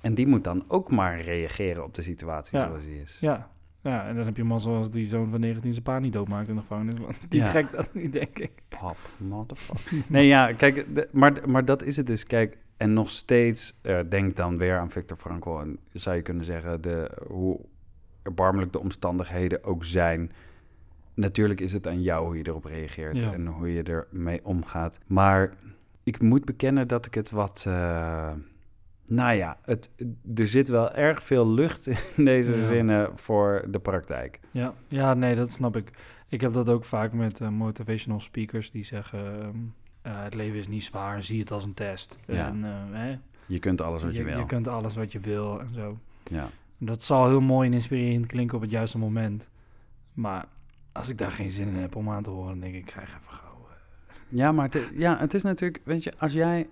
En 0.00 0.14
die 0.14 0.26
moet 0.26 0.44
dan 0.44 0.64
ook 0.68 0.90
maar 0.90 1.20
reageren 1.20 1.84
op 1.84 1.94
de 1.94 2.02
situatie 2.02 2.58
Ja. 2.58 2.66
zoals 2.66 2.84
die 2.84 3.00
is. 3.00 3.18
Ja. 3.20 3.50
ja, 3.80 4.06
en 4.08 4.16
dan 4.16 4.24
heb 4.24 4.36
je 4.36 4.44
mazzel 4.44 4.74
als 4.74 4.90
die 4.90 5.04
zoon 5.04 5.30
van 5.30 5.40
19 5.40 5.70
zijn 5.72 5.82
pa 5.84 5.98
niet 5.98 6.12
doodmaakt 6.12 6.48
in 6.48 6.54
de 6.54 6.60
gevangenis. 6.60 6.98
Want 7.00 7.16
die 7.28 7.40
Ja. 7.40 7.50
trekt 7.50 7.72
dat 7.72 7.94
niet, 7.94 8.12
denk 8.12 8.38
ik. 8.38 8.50
Pap, 8.68 8.96
motherfucker. 9.16 10.02
nee, 10.12 10.26
ja, 10.26 10.52
kijk, 10.52 10.94
de- 10.94 11.08
maar, 11.12 11.32
maar 11.48 11.64
dat 11.64 11.82
is 11.82 11.96
het 11.96 12.06
dus. 12.06 12.24
Kijk, 12.24 12.58
en 12.76 12.92
nog 12.92 13.10
steeds, 13.10 13.78
eh, 13.82 13.98
denk 14.08 14.36
dan 14.36 14.58
weer 14.58 14.78
aan 14.78 14.90
Victor 14.90 15.16
Frankl. 15.16 15.58
En 15.60 15.78
zou 15.92 16.16
je 16.16 16.22
kunnen 16.22 16.44
zeggen, 16.44 16.80
de, 16.80 17.10
hoe 17.28 17.60
erbarmelijk 18.22 18.72
de 18.72 18.80
omstandigheden 18.80 19.64
ook 19.64 19.84
zijn. 19.84 20.32
Natuurlijk 21.16 21.60
is 21.60 21.72
het 21.72 21.86
aan 21.86 22.02
jou 22.02 22.24
hoe 22.26 22.36
je 22.36 22.46
erop 22.46 22.64
reageert 22.64 23.20
Ja. 23.20 23.32
en 23.32 23.46
hoe 23.46 23.72
je 23.72 23.82
ermee 23.82 24.44
omgaat. 24.44 25.00
Maar 25.06 25.52
ik 26.02 26.20
moet 26.20 26.44
bekennen 26.44 26.88
dat 26.88 27.06
ik 27.06 27.14
het 27.14 27.30
wat... 27.30 27.64
eh, 27.68 28.32
nou 29.06 29.34
ja, 29.34 29.58
het, 29.62 29.90
er 30.34 30.48
zit 30.48 30.68
wel 30.68 30.92
erg 30.92 31.22
veel 31.22 31.48
lucht 31.48 31.86
in 32.16 32.24
deze 32.24 32.56
Ja. 32.56 32.64
zinnen 32.64 33.18
voor 33.18 33.64
de 33.70 33.78
praktijk. 33.78 34.40
Ja, 34.50 34.74
ja, 34.88 35.14
nee, 35.14 35.34
dat 35.34 35.50
snap 35.50 35.76
ik. 35.76 35.90
Ik 36.28 36.40
heb 36.40 36.52
dat 36.52 36.68
ook 36.68 36.84
vaak 36.84 37.12
met 37.12 37.40
eh, 37.40 37.48
motivational 37.48 38.20
speakers 38.20 38.70
die 38.70 38.84
zeggen... 38.84 39.40
ehm, 39.42 39.56
eh, 40.02 40.22
het 40.22 40.34
leven 40.34 40.58
is 40.58 40.68
niet 40.68 40.84
zwaar, 40.84 41.22
zie 41.22 41.40
het 41.40 41.50
als 41.50 41.64
een 41.64 41.74
test. 41.74 42.18
Ja. 42.26 42.46
En, 42.46 42.62
hè, 42.92 43.18
Je 43.46 43.58
kunt 43.58 43.80
alles 43.80 44.02
wat 44.02 44.16
je, 44.16 44.24
wil. 44.24 44.38
je 44.38 44.46
kunt 44.46 44.68
alles 44.68 44.96
wat 44.96 45.12
je 45.12 45.20
wil 45.20 45.60
en 45.60 45.68
zo. 45.74 45.98
Ja. 46.30 46.48
Dat 46.78 47.02
zal 47.02 47.28
heel 47.28 47.40
mooi 47.40 47.68
en 47.68 47.74
inspirerend 47.74 48.26
klinken 48.26 48.56
op 48.56 48.62
het 48.62 48.70
juiste 48.70 48.98
moment. 48.98 49.48
Maar 50.12 50.46
als 50.96 51.08
ik 51.08 51.18
daar 51.18 51.32
geen 51.32 51.50
zin 51.50 51.68
in 51.68 51.74
heb 51.76 51.96
om 51.96 52.10
aan 52.10 52.22
te 52.22 52.30
horen, 52.30 52.60
denk 52.60 52.74
ik, 52.74 52.80
ik 52.80 52.86
krijg 52.86 53.08
even 53.08 53.32
gauw. 53.32 53.66
eh, 53.68 54.14
Ja, 54.28 54.52
maar 54.52 54.64
het, 54.70 54.88
ja, 54.92 55.18
het 55.18 55.34
is 55.34 55.42
natuurlijk, 55.42 55.80
weet 55.84 56.02
je, 56.04 56.12
als 56.18 56.32
jij 56.32 56.68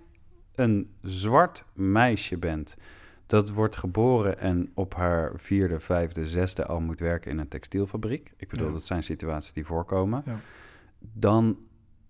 een 0.55 0.93
zwart 1.01 1.65
meisje 1.73 2.37
bent 2.37 2.77
dat 3.27 3.49
wordt 3.49 3.75
geboren 3.75 4.39
en 4.39 4.71
op 4.73 4.93
haar 4.95 5.31
vierde, 5.35 5.79
vijfde, 5.79 6.27
zesde 6.27 6.65
al 6.65 6.79
moet 6.81 6.99
werken 6.99 7.31
in 7.31 7.37
een 7.39 7.47
textielfabriek. 7.47 8.33
Ik 8.37 8.49
bedoel, 8.49 8.67
Ja. 8.67 8.73
dat 8.73 8.83
zijn 8.83 9.03
situaties 9.03 9.53
die 9.53 9.65
voorkomen. 9.65 10.23
Ja. 10.25 10.39
Dan 10.99 11.57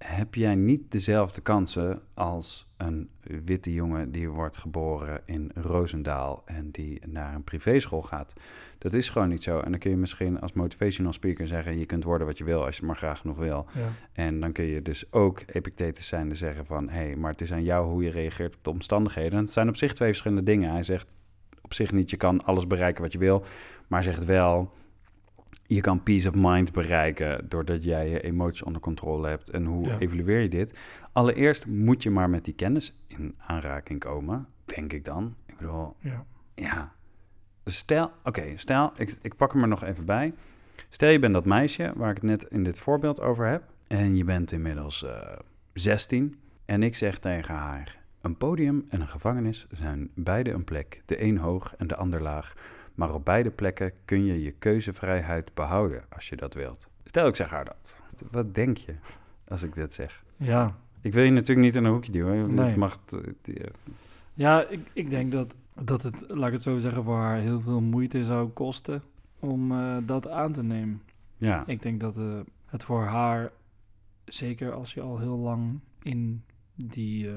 heb 0.06 0.36
jij 0.36 0.56
niet 0.56 0.92
dezelfde 0.92 1.42
kansen 1.42 2.02
als 2.14 2.68
een 2.78 3.10
witte 3.46 3.74
jongen 3.74 4.12
die 4.12 4.30
wordt 4.30 4.58
geboren 4.58 5.22
in 5.26 5.52
Roosendaal 5.56 6.42
en 6.46 6.72
die 6.72 7.02
naar 7.08 7.36
een 7.36 7.44
privéschool 7.44 8.02
gaat. 8.02 8.36
Dat 8.78 8.94
is 8.94 9.10
gewoon 9.10 9.30
niet 9.30 9.44
zo. 9.44 9.60
En 9.60 9.72
dan 9.72 9.80
kun 9.80 9.90
je 9.90 9.98
misschien 9.98 10.40
als 10.40 10.54
motivational 10.54 11.14
speaker 11.14 11.48
zeggen: 11.48 11.78
je 11.78 11.86
kunt 11.86 12.04
worden 12.04 12.28
wat 12.28 12.38
je 12.38 12.44
wil 12.44 12.66
als 12.66 12.76
je 12.76 12.82
het 12.82 12.90
maar 12.90 12.96
graag 12.96 13.20
genoeg 13.20 13.38
wil. 13.38 13.66
Ja. 13.74 13.90
En 14.14 14.40
dan 14.40 14.52
kun 14.52 14.66
je 14.66 14.82
dus 14.82 15.12
ook 15.12 15.44
Epictetus 15.46 16.08
zijn 16.08 16.30
en 16.30 16.36
zeggen 16.36 16.66
van... 16.66 16.90
hé, 16.90 17.00
hey, 17.00 17.16
maar 17.16 17.32
het 17.32 17.42
is 17.42 17.54
aan 17.54 17.64
jou 17.64 17.88
hoe 17.88 18.04
je 18.04 18.10
reageert 18.10 18.56
op 18.56 18.64
de 18.64 18.70
omstandigheden. 18.70 19.32
En 19.32 19.44
het 19.44 19.52
zijn 19.52 19.70
op 19.70 19.76
zich 19.76 19.94
twee 19.94 20.10
verschillende 20.10 20.44
dingen. 20.44 20.72
Hij 20.72 20.84
zegt 20.84 21.16
op 21.62 21.74
zich 21.74 21.92
niet, 21.92 22.10
je 22.10 22.18
kan 22.18 22.44
alles 22.44 22.68
bereiken 22.68 23.04
wat 23.04 23.12
je 23.12 23.18
wil. 23.18 23.40
Maar 23.88 24.04
hij 24.04 24.14
zegt 24.14 24.26
wel, 24.26 24.74
je 25.66 25.82
kan 25.82 26.04
peace 26.04 26.30
of 26.30 26.36
mind 26.38 26.72
bereiken 26.72 27.50
doordat 27.50 27.84
jij 27.84 28.10
je 28.10 28.22
emoties 28.22 28.64
onder 28.64 28.82
controle 28.82 29.28
hebt. 29.28 29.50
En 29.50 29.66
hoe 29.66 29.88
Ja. 29.88 30.00
evalueer 30.00 30.40
je 30.40 30.50
dit? 30.50 30.80
Allereerst 31.12 31.66
moet 31.66 32.04
je 32.04 32.10
maar 32.10 32.30
met 32.30 32.46
die 32.46 32.54
kennis 32.54 32.94
in 33.08 33.36
aanraking 33.38 34.00
komen, 34.00 34.48
denk 34.66 34.94
ik 34.94 35.06
dan. 35.06 35.36
Ik 35.46 35.58
bedoel, 35.58 35.96
Ja. 36.00 36.26
ja. 36.56 36.94
Dus 37.64 37.78
stel, 37.78 38.12
oké, 38.24 38.44
stel, 38.56 38.92
ik, 38.98 39.18
ik 39.22 39.36
pak 39.36 39.54
hem 39.54 39.62
er 39.62 39.68
nog 39.68 39.84
even 39.84 40.06
bij. 40.06 40.34
Stel 40.90 41.10
je 41.10 41.20
bent 41.20 41.34
dat 41.34 41.46
meisje 41.46 41.92
waar 41.96 42.10
ik 42.10 42.16
het 42.16 42.24
net 42.26 42.44
in 42.44 42.64
dit 42.64 42.80
voorbeeld 42.80 43.22
over 43.22 43.46
heb. 43.48 43.64
En 43.88 44.16
je 44.18 44.24
bent 44.24 44.52
inmiddels 44.52 45.04
eh 45.04 45.38
16. 45.74 46.36
En 46.66 46.84
ik 46.84 46.96
zeg 46.96 47.20
tegen 47.20 47.56
haar: 47.56 47.98
Een 48.22 48.38
podium 48.38 48.84
en 48.90 49.02
een 49.02 49.08
gevangenis 49.08 49.68
zijn 49.72 50.10
beide 50.16 50.52
een 50.52 50.64
plek, 50.64 51.02
de 51.06 51.24
een 51.24 51.38
hoog 51.38 51.76
en 51.78 51.88
de 51.88 51.96
ander 51.96 52.22
laag. 52.22 52.54
Maar 52.96 53.14
op 53.14 53.25
beide 53.25 53.52
plekken 53.52 53.92
kun 54.06 54.25
je 54.25 54.42
je 54.42 54.52
keuzevrijheid 54.52 55.54
behouden 55.54 56.04
als 56.10 56.30
je 56.30 56.36
dat 56.36 56.54
wilt. 56.54 56.90
Stel, 57.04 57.28
ik 57.28 57.36
zeg 57.36 57.50
haar 57.50 57.66
dat. 57.66 58.04
Wat 58.32 58.56
denk 58.56 58.78
je 58.78 58.96
als 59.48 59.64
ik 59.64 59.75
dit 59.75 59.94
zeg? 59.94 60.24
Ja, 60.38 60.75
Ik 61.02 61.14
wil 61.14 61.24
je 61.24 61.32
natuurlijk 61.32 61.60
niet 61.68 61.75
in 61.75 61.84
een 61.84 61.92
hoekje 61.92 62.12
duwen. 62.12 62.56
Nee. 62.56 62.78
Mag, 62.78 63.00
ja 64.34 64.68
ik, 64.68 64.90
ik 64.94 65.10
denk 65.10 65.32
dat, 65.32 65.56
dat 65.74 66.04
het, 66.04 66.25
laat 66.28 66.48
ik 66.48 66.54
het 66.54 66.62
zo 66.62 66.78
zeggen, 66.78 67.04
voor 67.04 67.18
haar 67.18 67.38
heel 67.38 67.60
veel 67.62 67.82
moeite 67.82 68.24
zou 68.24 68.50
kosten 68.50 69.04
om 69.40 69.72
eh, 69.72 69.98
dat 70.06 70.28
aan 70.28 70.52
te 70.52 70.64
nemen. 70.64 71.02
ja. 71.38 71.64
Ik 71.68 71.82
denk 71.82 72.00
dat 72.00 72.18
eh, 72.18 72.40
het 72.66 72.84
voor 72.84 73.04
haar, 73.04 73.52
zeker 74.25 74.74
als 74.74 74.94
je 74.94 75.02
al 75.02 75.20
heel 75.20 75.38
lang 75.38 75.80
in 76.02 76.44
die, 76.75 77.30
eh, 77.30 77.36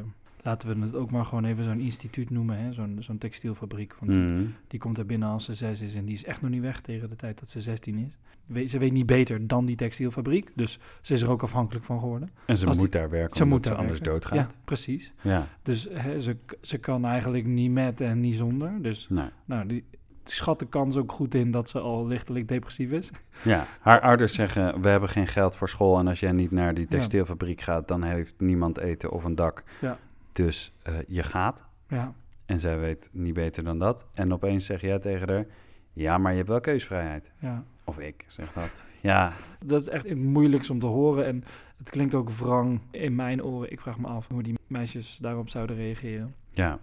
laten 0.49 0.69
we 0.81 0.87
het 0.87 0.95
ook 0.95 1.11
maar 1.11 1.25
gewoon 1.25 1.45
even 1.45 1.64
zo'n 1.64 1.81
instituut 1.81 2.31
noemen, 2.31 2.59
hè, 2.59 2.73
zo'n 2.73 2.97
zo'n 2.99 3.19
textielfabriek. 3.19 3.95
Want 4.00 4.12
die, 4.12 4.21
Mhm. 4.21 4.43
die 4.69 4.81
komt 4.81 4.99
er 4.99 5.07
binnen 5.07 5.28
als 5.28 5.45
ze 5.45 5.55
zes 5.55 5.81
is 5.81 5.95
en 5.95 6.05
die 6.05 6.14
is 6.14 6.25
echt 6.25 6.40
nog 6.43 6.50
niet 6.50 6.61
weg 6.62 6.81
tegen 6.81 7.09
de 7.09 7.17
tijd 7.17 7.38
dat 7.38 7.49
ze 7.49 7.61
16 7.61 7.99
is. 7.99 8.19
We- 8.47 8.67
ze 8.67 8.78
weet 8.78 8.93
niet 8.93 9.07
beter 9.07 9.47
dan 9.47 9.64
die 9.64 9.76
textielfabriek, 9.76 10.50
dus 10.55 10.78
ze 11.00 11.12
is 11.12 11.23
er 11.23 11.31
ook 11.31 11.43
afhankelijk 11.43 11.85
van 11.85 11.99
geworden. 12.00 12.31
En 12.47 12.57
ze 12.57 12.67
Als 12.67 12.78
moet 12.78 12.93
daar 12.93 13.11
werken 13.11 13.37
Ze 13.37 13.45
moet 13.45 13.64
ze 13.64 13.71
daar 13.71 13.78
anders 13.81 13.99
werken. 13.99 14.21
doodgaat. 14.21 14.50
Ja, 14.52 14.59
precies. 14.64 15.12
Ja. 15.23 15.47
Dus 15.62 15.88
hè, 15.93 16.21
ze, 16.21 16.37
ze 16.61 16.78
kan 16.78 17.05
eigenlijk 17.05 17.47
niet 17.47 17.71
met 17.71 18.00
en 18.00 18.21
niet 18.21 18.37
zonder. 18.37 18.83
Dus 18.83 19.09
Nee. 19.09 19.28
nou, 19.45 19.67
die 19.67 19.85
schat 20.25 20.59
de 20.59 20.67
kans 20.69 20.97
ook 20.97 21.12
goed 21.12 21.35
in 21.35 21.50
dat 21.50 21.69
ze 21.69 21.78
al 21.81 22.07
lichtelijk 22.07 22.49
depressief 22.49 22.90
is. 22.90 23.11
Ja, 23.45 23.67
haar 23.81 24.00
ouders 24.00 24.35
zeggen: 24.35 24.81
We 24.81 24.88
hebben 24.88 25.09
geen 25.09 25.26
geld 25.26 25.57
voor 25.57 25.69
school. 25.69 25.99
En 25.99 26.07
als 26.07 26.21
jij 26.21 26.33
niet 26.33 26.50
naar 26.50 26.75
die 26.75 26.87
textielfabriek 26.87 27.61
gaat, 27.61 27.88
dan 27.88 28.02
heeft 28.02 28.35
niemand 28.38 28.78
eten 28.78 29.11
of 29.12 29.25
een 29.25 29.35
dak. 29.35 29.64
Ja. 29.81 29.99
Dus 30.45 30.73
eh, 30.83 30.95
je 31.07 31.23
gaat. 31.23 31.64
Ja, 31.88 32.14
En 32.47 32.61
zij 32.61 32.78
weet 32.78 33.11
niet 33.12 33.35
beter 33.35 33.64
dan 33.64 33.78
dat. 33.78 34.07
En 34.14 34.33
opeens 34.33 34.66
zeg 34.66 34.80
jij 34.80 34.99
tegen 34.99 35.28
haar: 35.28 35.47
Ja, 35.92 36.18
maar 36.18 36.30
je 36.30 36.37
hebt 36.37 36.49
wel 36.49 36.61
keusvrijheid. 36.61 37.33
ja. 37.38 37.64
Of 37.85 37.99
ik 37.99 38.25
zeg 38.26 38.52
dat. 38.52 38.90
Ja, 39.02 39.33
Dat 39.64 39.80
is 39.80 39.88
echt 39.88 40.09
het 40.09 40.18
moeilijkste 40.18 40.73
om 40.73 40.78
te 40.78 40.87
horen. 40.87 41.26
En 41.26 41.45
het 41.76 41.90
klinkt 41.90 42.14
ook 42.14 42.30
wrang 42.30 42.80
in 42.90 43.14
mijn 43.14 43.42
oren. 43.45 43.73
Ik 43.73 43.80
vraag 43.80 43.99
me 43.99 44.07
af 44.07 44.28
hoe 44.28 44.42
die 44.42 44.54
meisjes 44.66 45.16
daarop 45.16 45.49
zouden 45.49 45.76
reageren. 45.76 46.35
ja. 46.50 46.78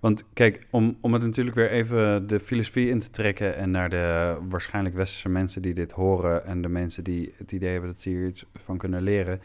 Want 0.00 0.24
kijk, 0.32 0.66
om, 0.70 0.96
om 1.00 1.12
het 1.12 1.22
natuurlijk 1.22 1.56
weer 1.56 1.70
even 1.70 2.26
de 2.26 2.40
filosofie 2.40 2.88
in 2.88 2.98
te 2.98 3.10
trekken 3.10 3.56
en 3.56 3.70
naar 3.70 3.88
de 3.88 4.36
waarschijnlijk 4.48 4.94
westerse 4.94 5.28
mensen 5.28 5.62
die 5.62 5.74
dit 5.74 5.92
horen 5.92 6.44
en 6.44 6.62
de 6.62 6.68
mensen 6.68 7.04
die 7.04 7.32
het 7.36 7.52
idee 7.52 7.70
hebben 7.72 7.90
dat 7.90 8.00
ze 8.00 8.08
hier 8.08 8.26
iets 8.26 8.46
van 8.52 8.78
kunnen 8.78 9.02
leren. 9.02 9.40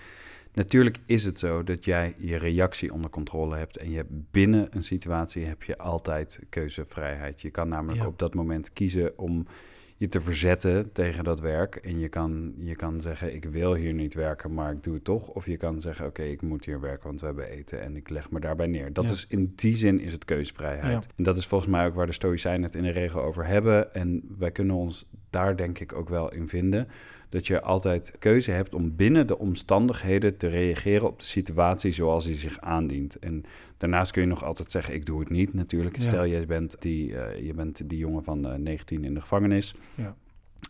Natuurlijk 0.54 0.98
is 1.06 1.24
het 1.24 1.40
zo 1.40 1.64
dat 1.64 1.86
jij 1.86 2.16
je 2.18 2.36
reactie 2.36 2.94
onder 2.94 3.10
controle 3.10 3.56
hebt 3.56 3.78
en 3.78 3.90
je 3.90 3.96
hebt 3.96 4.32
binnen 4.32 4.68
een 4.72 4.84
situatie 4.84 5.46
heb 5.46 5.64
je 5.64 5.78
altijd 5.78 6.40
keuzevrijheid. 6.50 7.42
Je 7.42 7.50
kan 7.50 7.68
namelijk 7.70 8.02
Ja. 8.02 8.08
op 8.08 8.20
dat 8.20 8.34
moment 8.34 8.74
kiezen 8.74 9.18
om 9.18 9.46
je 9.98 10.08
te 10.08 10.22
verzetten 10.22 10.92
tegen 10.92 11.24
dat 11.24 11.40
werk 11.40 11.76
en 11.76 12.00
je 12.00 12.10
kan, 12.10 12.54
je 12.58 12.76
kan 12.76 13.02
zeggen 13.02 13.36
ik 13.36 13.46
wil 13.46 13.74
hier 13.74 13.94
niet 13.94 14.14
werken, 14.14 14.54
maar 14.54 14.72
ik 14.72 14.84
doe 14.84 14.94
het 14.94 15.04
toch. 15.04 15.28
Of 15.28 15.46
je 15.46 15.58
kan 15.58 15.82
zeggen 15.82 16.06
oké, 16.06 16.24
ik 16.24 16.42
moet 16.42 16.66
hier 16.66 16.80
werken, 16.80 17.08
want 17.08 17.20
we 17.20 17.26
hebben 17.26 17.50
eten 17.50 17.82
en 17.82 17.96
ik 17.96 18.10
leg 18.10 18.32
me 18.32 18.40
daarbij 18.40 18.68
neer. 18.68 18.94
Dat 18.94 19.08
Ja. 19.08 19.14
is 19.14 19.26
in 19.30 19.54
die 19.56 19.76
zin 19.76 20.00
is 20.00 20.14
het 20.14 20.26
keuzevrijheid. 20.26 21.08
En 21.16 21.24
dat 21.24 21.38
is 21.38 21.46
volgens 21.48 21.70
mij 21.72 21.86
ook 21.86 21.96
waar 21.96 22.06
de 22.06 22.12
Stoïcijnen 22.12 22.64
het 22.64 22.76
in 22.76 22.84
de 22.84 22.90
regel 22.90 23.22
over 23.22 23.46
hebben. 23.46 23.94
En 23.94 24.24
wij 24.38 24.52
kunnen 24.52 24.76
ons 24.76 25.06
daar 25.30 25.56
denk 25.56 25.80
ik 25.80 25.94
ook 25.94 26.10
wel 26.10 26.32
in 26.34 26.48
vinden. 26.48 26.88
Dat 27.34 27.48
je 27.48 27.62
altijd 27.62 28.14
keuze 28.20 28.52
hebt 28.52 28.74
om 28.74 28.96
binnen 28.96 29.28
de 29.28 29.38
omstandigheden 29.38 30.38
te 30.38 30.48
reageren 30.48 31.08
op 31.08 31.20
de 31.20 31.26
situatie 31.26 31.92
zoals 31.92 32.26
die 32.26 32.36
zich 32.36 32.60
aandient. 32.60 33.20
En 33.20 33.44
daarnaast 33.78 34.12
kun 34.12 34.22
je 34.22 34.28
nog 34.28 34.44
altijd 34.44 34.72
zeggen, 34.72 34.94
ik 34.94 35.06
doe 35.06 35.20
het 35.20 35.30
niet 35.30 35.54
natuurlijk. 35.54 35.98
Ja. 35.98 36.04
Stel, 36.04 36.24
je 36.24 36.46
bent, 36.46 36.76
die, 36.80 37.18
eh, 37.18 37.46
je 37.46 37.54
bent 37.54 37.90
die 37.90 37.98
jongen 37.98 38.24
van 38.24 38.48
eh, 38.48 38.56
19 38.56 39.04
in 39.04 39.14
de 39.14 39.22
gevangenis. 39.22 39.76
Ja. 39.96 40.16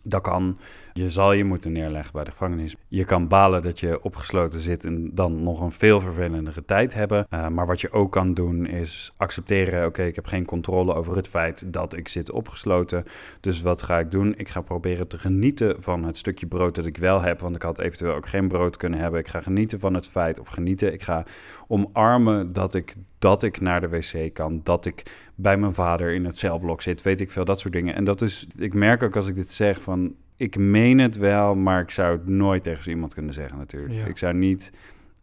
Dat 0.06 0.22
kan. 0.22 0.58
Je 0.94 1.10
zal 1.10 1.34
je 1.34 1.44
moeten 1.44 1.72
neerleggen 1.72 2.14
bij 2.14 2.24
de 2.24 2.32
gevangenis. 2.32 2.76
Je 2.88 3.04
kan 3.04 3.28
balen 3.28 3.62
dat 3.62 3.80
je 3.80 4.04
opgesloten 4.04 4.60
zit 4.60 4.86
en 4.86 5.10
dan 5.14 5.44
nog 5.44 5.62
een 5.62 5.72
veel 5.72 6.02
vervelendere 6.02 6.66
tijd 6.66 6.94
hebben. 6.94 7.28
Uh, 7.30 7.48
maar 7.48 7.66
wat 7.66 7.82
je 7.82 7.92
ook 7.92 8.12
kan 8.12 8.34
doen 8.34 8.66
is 8.66 9.14
accepteren: 9.18 9.86
oké, 9.86 10.04
ik 10.04 10.16
heb 10.16 10.26
geen 10.26 10.46
controle 10.46 10.94
over 10.94 11.16
het 11.16 11.28
feit 11.28 11.74
dat 11.74 11.98
ik 11.98 12.08
zit 12.08 12.32
opgesloten. 12.32 13.04
Dus 13.40 13.62
wat 13.62 13.82
ga 13.82 14.00
ik 14.00 14.12
doen? 14.12 14.34
Ik 14.38 14.50
ga 14.50 14.62
proberen 14.62 15.08
te 15.08 15.18
genieten 15.18 15.76
van 15.80 16.04
het 16.04 16.18
stukje 16.18 16.48
brood 16.48 16.76
dat 16.76 16.86
ik 16.86 16.98
wel 16.98 17.22
heb. 17.22 17.40
Want 17.40 17.56
ik 17.56 17.62
had 17.62 17.80
eventueel 17.80 18.14
ook 18.14 18.28
geen 18.28 18.48
brood 18.48 18.78
kunnen 18.78 19.00
hebben. 19.00 19.20
Ik 19.20 19.28
ga 19.28 19.42
genieten 19.42 19.80
van 19.80 19.94
het 19.94 20.08
feit 20.08 20.40
of 20.40 20.48
genieten. 20.48 20.94
Ik 20.94 21.04
ga 21.04 21.24
omarmen 21.68 22.54
dat 22.54 22.74
ik, 22.74 22.96
dat 23.24 23.44
ik 23.44 23.62
naar 23.62 23.82
de 23.82 23.90
wc 23.90 24.34
kan. 24.34 24.62
Dat 24.64 24.86
ik 24.86 25.04
bij 25.36 25.58
mijn 25.58 25.74
vader 25.74 26.14
in 26.14 26.26
het 26.26 26.38
celblok 26.38 26.82
zit. 26.82 27.02
Weet 27.02 27.22
ik 27.22 27.32
veel, 27.32 27.46
dat 27.46 27.60
soort 27.60 27.74
dingen. 27.74 27.96
En 27.96 28.04
dat 28.04 28.22
is, 28.22 28.48
ik 28.58 28.74
merk 28.74 29.04
ook 29.04 29.16
als 29.16 29.28
ik 29.28 29.36
dit 29.36 29.52
zeg 29.52 29.82
van 29.82 30.16
ik 30.36 30.58
meen 30.58 31.00
het 31.00 31.18
wel, 31.18 31.56
maar 31.56 31.82
ik 31.82 31.90
zou 31.90 32.18
het 32.18 32.28
nooit 32.28 32.64
tegen 32.64 32.92
iemand 32.92 33.14
kunnen 33.14 33.34
zeggen 33.34 33.58
natuurlijk. 33.58 33.94
Ja. 33.94 34.06
Ik 34.06 34.18
zou 34.18 34.34
niet, 34.34 34.72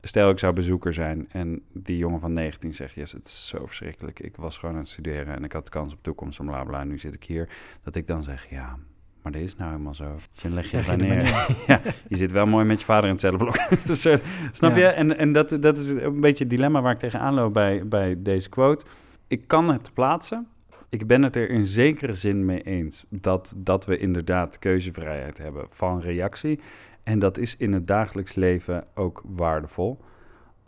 stel 0.01 0.31
ik 0.31 0.39
zou 0.39 0.55
bezoeker 0.55 0.93
zijn 0.93 1.27
en 1.31 1.63
die 1.73 1.97
jongen 1.97 2.21
van 2.21 2.33
19 2.33 2.75
zegt, 2.75 2.95
yes, 2.95 3.13
het 3.13 3.27
is 3.27 3.49
zo 3.49 3.67
verschrikkelijk. 3.67 4.21
Ik 4.21 4.37
was 4.37 4.59
gewoon 4.59 4.75
aan 4.75 4.81
het 4.81 4.91
studeren 4.91 5.35
en 5.35 5.45
ik 5.45 5.53
had 5.53 5.69
kans 5.69 5.93
op 5.93 6.03
toekomst 6.03 6.39
en 6.39 6.47
bla 6.47 6.65
bla, 6.65 6.85
nu 6.85 6.99
zit 6.99 7.15
ik 7.15 7.25
hier. 7.25 7.49
Dat 7.83 7.95
ik 7.95 8.07
dan 8.07 8.23
zeg, 8.23 8.51
ja, 8.51 8.79
maar 9.23 9.33
dit 9.33 9.43
is 9.43 9.57
nou 9.57 9.71
helemaal 9.71 9.95
zo. 9.95 10.15
Dus 10.15 10.43
je 10.43 10.51
leg 10.51 10.71
je 10.71 10.77
Leg 10.77 10.97
neer. 10.97 11.23
ja, 11.67 11.81
je 12.09 12.17
zit 12.17 12.33
wel 12.33 12.47
mooi 12.47 12.65
met 12.65 12.79
je 12.79 12.85
vader 12.85 13.05
in 13.05 13.11
het 13.11 13.21
cellenblok. 13.21 13.57
dus, 13.87 14.07
uh, 14.07 14.17
snap 14.53 14.77
Ja. 14.77 14.79
je? 14.79 14.87
En, 14.87 15.19
en 15.19 15.33
dat, 15.33 15.57
dat 15.61 15.79
is 15.79 15.89
een 15.89 16.21
beetje 16.21 16.45
het 16.45 16.53
dilemma 16.53 16.81
waar 16.81 16.93
ik 16.93 16.99
tegenaan 16.99 17.35
loop 17.35 17.53
bij, 17.53 17.89
bij 17.89 18.23
deze 18.23 18.49
quote. 18.49 18.85
Ik 19.29 19.49
kan 19.49 19.71
het 19.71 19.91
plaatsen, 19.95 20.47
ik 20.89 21.07
ben 21.07 21.23
het 21.23 21.37
er 21.37 21.51
in 21.51 21.67
zekere 21.67 22.15
zin 22.15 22.45
mee 22.45 22.63
eens 22.63 23.05
dat, 23.09 23.55
dat 23.59 23.87
we 23.87 23.99
inderdaad 23.99 24.59
keuzevrijheid 24.59 25.39
hebben 25.39 25.67
van 25.69 26.01
reactie. 26.01 26.61
En 27.03 27.19
dat 27.19 27.39
is 27.39 27.57
in 27.57 27.73
het 27.73 27.87
dagelijks 27.87 28.35
leven 28.35 28.85
ook 28.95 29.23
waardevol. 29.25 30.01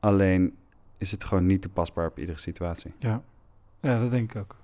Alleen 0.00 0.56
is 0.98 1.10
het 1.10 1.24
gewoon 1.24 1.46
niet 1.46 1.62
toepasbaar 1.62 2.06
op 2.06 2.18
iedere 2.18 2.38
situatie. 2.38 2.92
Ja. 2.98 3.22
ja, 3.80 3.98
dat 3.98 4.10
denk 4.10 4.34
ik 4.34 4.40
ook. 4.40 4.56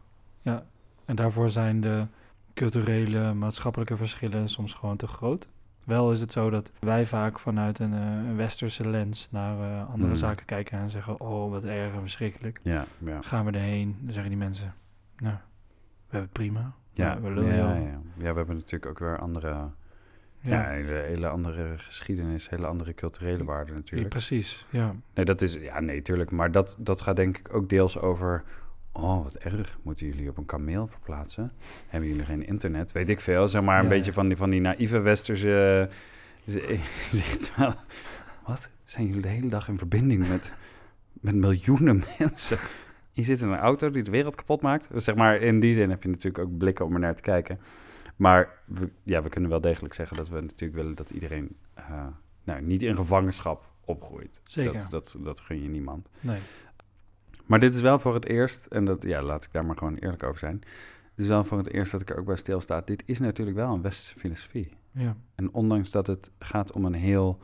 Ja. 0.42 0.64
En 1.04 1.16
daarvoor 1.16 1.48
zijn 1.48 1.80
de 1.80 2.06
culturele, 2.58 3.34
maatschappelijke 3.34 3.96
verschillen 3.96 4.48
soms 4.48 4.74
gewoon 4.74 4.96
te 4.96 5.06
groot. 5.06 5.48
Wel 5.84 6.12
is 6.12 6.20
het 6.20 6.32
zo 6.32 6.50
dat 6.50 6.70
wij 6.78 7.06
vaak 7.06 7.38
vanuit 7.38 7.78
een, 7.78 7.92
uh, 7.92 7.98
een 7.98 8.36
westerse 8.36 8.88
lens 8.88 9.28
naar 9.30 9.58
uh, 9.58 9.90
andere 9.90 10.10
Mm. 10.10 10.16
zaken 10.16 10.46
kijken 10.46 10.78
en 10.78 10.90
zeggen: 10.90 11.20
Oh, 11.20 11.50
wat 11.50 11.64
erg 11.64 11.92
en 11.94 12.00
verschrikkelijk. 12.00 12.60
Ja, 12.62 12.86
ja. 12.98 13.22
Gaan 13.22 13.44
we 13.44 13.50
erheen? 13.50 13.96
Dan 14.00 14.12
zeggen 14.12 14.30
die 14.30 14.40
mensen: 14.40 14.74
Nou, 15.16 15.34
we 15.34 16.16
hebben 16.16 16.20
het 16.20 16.32
prima. 16.32 16.72
Ja, 16.92 17.20
we 17.20 17.28
ja, 17.28 17.34
lullen 17.34 17.56
ja, 17.56 17.74
ja. 17.74 18.00
ja, 18.16 18.30
we 18.32 18.36
hebben 18.36 18.56
natuurlijk 18.56 18.90
ook 18.90 18.98
weer 18.98 19.18
andere, 19.18 19.68
ja. 20.40 20.68
Hele, 20.68 20.92
hele 20.92 21.28
andere 21.28 21.74
geschiedenis, 21.76 22.48
hele 22.48 22.66
andere 22.66 22.94
culturele 22.94 23.44
waarden 23.44 23.74
natuurlijk. 23.74 24.08
precies. 24.10 24.66
Ja. 24.70 24.94
Nee, 25.14 25.24
dat 25.24 25.42
is, 25.42 25.52
ja, 25.54 25.80
nee, 25.80 26.02
tuurlijk. 26.02 26.30
Maar 26.30 26.52
dat, 26.52 26.76
dat 26.78 27.00
gaat 27.00 27.16
denk 27.16 27.38
ik 27.38 27.54
ook 27.54 27.68
deels 27.68 27.98
over, 27.98 28.44
oh, 28.92 29.22
wat 29.22 29.34
erg, 29.34 29.78
moeten 29.82 30.06
jullie 30.06 30.28
op 30.28 30.36
een 30.36 30.46
kameel 30.46 30.86
verplaatsen? 30.86 31.52
Hebben 31.86 32.08
jullie 32.08 32.24
geen 32.24 32.46
internet? 32.46 32.92
Weet 32.92 33.08
ik 33.08 33.20
veel, 33.20 33.48
zeg 33.48 33.62
maar 33.62 33.76
een 33.78 33.82
Ja, 33.84 33.88
beetje 33.88 34.06
ja. 34.10 34.12
van 34.12 34.28
die, 34.28 34.36
van 34.36 34.50
die 34.50 34.60
naïeve 34.60 34.98
westerse 34.98 35.88
z- 36.44 36.58
zicht. 37.00 37.52
wel. 37.56 37.72
Wat? 38.46 38.70
Zijn 38.84 39.06
jullie 39.06 39.22
de 39.22 39.28
hele 39.28 39.48
dag 39.48 39.68
in 39.68 39.78
verbinding 39.78 40.28
met, 40.28 40.52
met 41.12 41.34
miljoenen 41.34 42.02
mensen? 42.18 42.58
Je 43.12 43.22
zit 43.24 43.40
in 43.40 43.48
een 43.48 43.58
auto 43.58 43.90
die 43.90 44.02
de 44.02 44.10
wereld 44.10 44.34
kapot 44.34 44.60
maakt. 44.60 44.88
Dus 44.92 45.04
zeg 45.04 45.14
maar, 45.14 45.36
in 45.40 45.60
die 45.60 45.74
zin 45.74 45.90
heb 45.90 46.02
je 46.02 46.08
natuurlijk 46.08 46.44
ook 46.44 46.58
blikken 46.58 46.84
om 46.84 46.94
er 46.94 47.00
naar 47.00 47.14
te 47.14 47.22
kijken. 47.22 47.60
Maar 48.16 48.48
we, 48.64 48.90
ja, 49.02 49.22
we 49.22 49.28
kunnen 49.28 49.50
wel 49.50 49.60
degelijk 49.60 49.94
zeggen 49.94 50.16
dat 50.16 50.28
we 50.28 50.40
natuurlijk 50.40 50.74
willen 50.80 50.94
dat 50.96 51.10
iedereen 51.10 51.56
uh, 51.78 52.06
nou, 52.44 52.62
niet 52.62 52.82
in 52.82 52.96
gevangenschap 52.96 53.66
opgroeit. 53.84 54.40
Zeker. 54.44 54.72
Dat, 54.72 54.90
dat, 54.90 55.16
dat 55.20 55.40
gun 55.40 55.62
je 55.62 55.68
niemand. 55.68 56.08
Nee. 56.20 56.38
Maar 57.48 57.60
dit 57.60 57.74
is 57.74 57.80
wel 57.80 57.98
voor 57.98 58.14
het 58.14 58.26
eerst, 58.26 58.66
en 58.66 58.84
dat, 58.84 59.02
ja, 59.02 59.22
laat 59.22 59.44
ik 59.44 59.52
daar 59.52 59.64
maar 59.64 59.76
gewoon 59.76 59.94
eerlijk 59.96 60.22
over 60.22 60.38
zijn. 60.38 60.58
Dit 61.14 61.26
is 61.26 61.28
wel 61.28 61.44
voor 61.44 61.58
het 61.58 61.72
eerst 61.72 61.92
dat 61.92 62.00
ik 62.00 62.10
er 62.10 62.18
ook 62.18 62.26
bij 62.26 62.36
stilsta. 62.36 62.80
Dit 62.80 63.02
is 63.06 63.18
natuurlijk 63.18 63.56
wel 63.56 63.74
een 63.74 63.82
westerse 63.82 64.18
filosofie. 64.18 64.76
Ja. 64.90 65.16
En 65.34 65.52
ondanks 65.52 65.90
dat 65.90 66.06
het 66.06 66.30
gaat 66.38 66.72
om 66.72 66.84
een 66.84 66.94
heel 66.94 67.38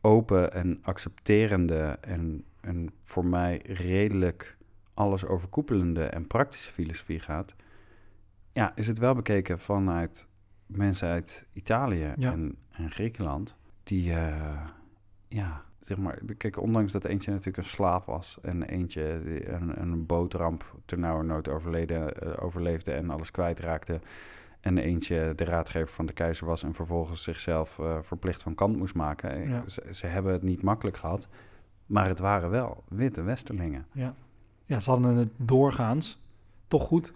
open 0.00 0.52
en 0.52 0.78
accepterende 0.82 1.82
en, 2.00 2.44
en 2.60 2.90
voor 3.04 3.26
mij 3.26 3.60
redelijk 3.64 4.56
alles 4.94 5.26
overkoepelende 5.26 6.04
en 6.04 6.26
praktische 6.26 6.72
filosofie 6.72 7.20
gaat, 7.20 7.54
ja, 8.52 8.72
is 8.76 8.86
het 8.86 8.98
wel 8.98 9.14
bekeken 9.14 9.58
vanuit 9.58 10.28
mensen 10.66 11.08
uit 11.08 11.46
Italië 11.52 12.12
Ja. 12.16 12.32
en, 12.32 12.56
en 12.70 12.90
Griekenland, 12.90 13.56
die, 13.82 14.12
eh, 14.12 14.66
ja, 15.28 15.64
zeg 15.84 15.98
maar, 15.98 16.18
kijk, 16.36 16.60
ondanks 16.60 16.92
dat 16.92 17.04
eentje 17.04 17.30
natuurlijk 17.30 17.56
een 17.56 17.64
slaaf 17.64 18.04
was 18.04 18.38
en 18.42 18.62
eentje 18.62 19.02
een, 19.46 19.80
een 19.80 20.06
bootramp 20.06 20.74
ternauwernood 20.84 21.48
overleden, 21.48 22.14
eh, 22.16 22.44
overleefde 22.44 22.92
en 22.92 23.10
alles 23.10 23.30
kwijtraakte, 23.30 24.00
en 24.60 24.78
eentje 24.78 25.32
de 25.36 25.44
raadgever 25.44 25.94
van 25.94 26.06
de 26.06 26.12
keizer 26.12 26.46
was 26.46 26.62
en 26.62 26.74
vervolgens 26.74 27.22
zichzelf 27.22 27.78
eh, 27.78 27.98
verplicht 28.00 28.42
van 28.42 28.54
kant 28.54 28.76
moest 28.76 28.94
maken. 28.94 29.30
Eh, 29.30 29.48
Ja. 29.48 29.62
Ze, 29.66 29.82
ze 29.90 30.06
hebben 30.06 30.32
het 30.32 30.42
niet 30.42 30.62
makkelijk 30.62 30.96
gehad, 30.96 31.28
maar 31.86 32.08
het 32.08 32.18
waren 32.18 32.50
wel 32.50 32.82
witte 32.88 33.22
westerlingen. 33.22 33.86
Ja. 33.92 34.14
ja, 34.64 34.80
ze 34.80 34.90
hadden 34.90 35.16
het 35.16 35.30
doorgaans 35.36 36.18
toch 36.68 36.82
goed, 36.82 37.12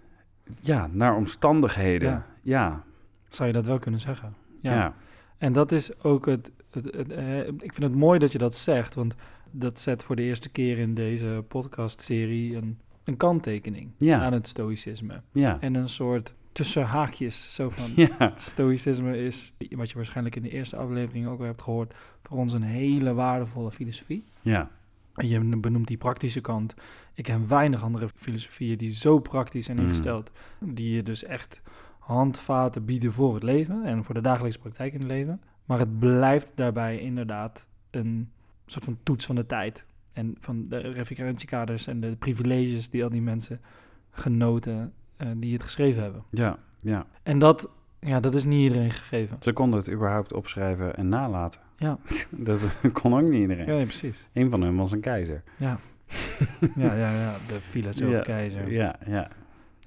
Ja, 0.61 0.87
naar 0.91 1.15
omstandigheden. 1.15 2.09
Ja. 2.09 2.25
Ja, 2.41 2.83
zou 3.27 3.47
je 3.47 3.53
dat 3.53 3.65
wel 3.65 3.79
kunnen 3.79 3.99
zeggen. 3.99 4.35
ja. 4.61 4.73
Ja. 4.73 4.93
En 5.37 5.53
dat 5.53 5.71
is 5.71 5.99
ook 6.03 6.25
het. 6.25 6.51
het, 6.71 6.85
het, 6.95 7.11
eh, 7.11 7.47
ik 7.47 7.73
vind 7.73 7.81
het 7.83 7.95
mooi 7.95 8.19
dat 8.19 8.31
je 8.31 8.37
dat 8.37 8.55
zegt, 8.55 8.95
want 8.95 9.15
dat 9.51 9.79
zet 9.79 10.03
voor 10.03 10.15
de 10.15 10.21
eerste 10.21 10.49
keer 10.49 10.77
in 10.77 10.93
deze 10.93 11.43
podcastserie 11.47 12.55
een, 12.55 12.79
een 13.03 13.17
kanttekening 13.17 13.91
Ja. 13.97 14.21
aan 14.21 14.33
het 14.33 14.47
stoïcisme. 14.47 15.21
ja. 15.31 15.57
En 15.61 15.75
een 15.75 15.89
soort 15.89 16.33
tussen 16.51 16.83
haakjes, 16.83 17.53
zo 17.53 17.69
van. 17.69 17.91
ja. 17.95 18.33
Stoïcisme 18.35 19.17
is, 19.17 19.53
wat 19.69 19.89
je 19.89 19.95
waarschijnlijk 19.95 20.35
in 20.35 20.41
de 20.41 20.49
eerste 20.49 20.75
aflevering 20.75 21.27
ook 21.27 21.39
al 21.39 21.45
hebt 21.45 21.61
gehoord, 21.61 21.93
voor 22.23 22.37
ons 22.37 22.53
een 22.53 22.61
hele 22.63 23.13
waardevolle 23.13 23.71
filosofie. 23.71 24.23
ja. 24.41 24.69
En 25.15 25.27
je 25.27 25.39
benoemt 25.57 25.87
die 25.87 25.97
praktische 25.97 26.41
kant. 26.41 26.73
Ik 27.13 27.25
heb 27.25 27.47
weinig 27.47 27.83
andere 27.83 28.09
filosofieën 28.15 28.77
die 28.77 28.91
zo 28.91 29.19
praktisch 29.19 29.65
zijn 29.65 29.77
Mm. 29.77 29.83
ingesteld. 29.83 30.31
Die 30.59 30.93
je 30.95 31.03
dus 31.03 31.23
echt 31.23 31.61
handvaten 32.07 32.85
bieden 32.85 33.11
voor 33.11 33.33
het 33.33 33.43
leven 33.43 33.83
en 33.83 34.03
voor 34.03 34.13
de 34.13 34.21
dagelijkse 34.21 34.59
praktijk 34.59 34.93
in 34.93 34.99
het 34.99 35.09
leven. 35.09 35.41
Maar 35.65 35.79
het 35.79 35.99
blijft 35.99 36.51
daarbij 36.55 36.99
inderdaad 36.99 37.67
een 37.91 38.31
soort 38.65 38.85
van 38.85 38.97
toets 39.03 39.25
van 39.25 39.35
de 39.35 39.45
tijd. 39.45 39.85
En 40.13 40.35
van 40.39 40.65
de 40.69 40.77
referentiekaders 40.77 41.87
en 41.87 41.99
de 41.99 42.15
privileges 42.15 42.89
die 42.89 43.03
al 43.03 43.09
die 43.09 43.21
mensen 43.21 43.61
genoten 44.09 44.93
eh, 45.17 45.27
die 45.37 45.53
het 45.53 45.63
geschreven 45.63 46.03
hebben. 46.03 46.23
Ja, 46.29 46.59
ja. 46.77 47.05
En 47.23 47.39
dat, 47.39 47.69
ja, 47.99 48.19
dat 48.19 48.35
is 48.35 48.45
niet 48.45 48.61
iedereen 48.61 48.91
gegeven. 48.91 49.37
Ze 49.39 49.53
konden 49.53 49.79
het 49.79 49.91
überhaupt 49.91 50.33
opschrijven 50.33 50.95
en 50.95 51.09
nalaten. 51.09 51.61
Ja. 51.77 51.97
dat 52.31 52.59
kon 52.93 53.13
ook 53.13 53.29
niet 53.29 53.41
iedereen. 53.41 53.65
Ja, 53.65 53.73
nee, 53.73 53.85
precies. 53.85 54.27
Een 54.33 54.49
van 54.49 54.61
hen 54.61 54.75
was 54.75 54.91
een 54.91 55.01
keizer. 55.01 55.43
Ja, 55.57 55.79
ja, 56.75 56.93
ja, 56.93 57.11
ja. 57.11 57.35
de 57.47 57.61
filosoof 57.61 58.11
Ja, 58.11 58.19
keizer. 58.19 58.71
Ja, 58.71 58.95
ja. 59.05 59.27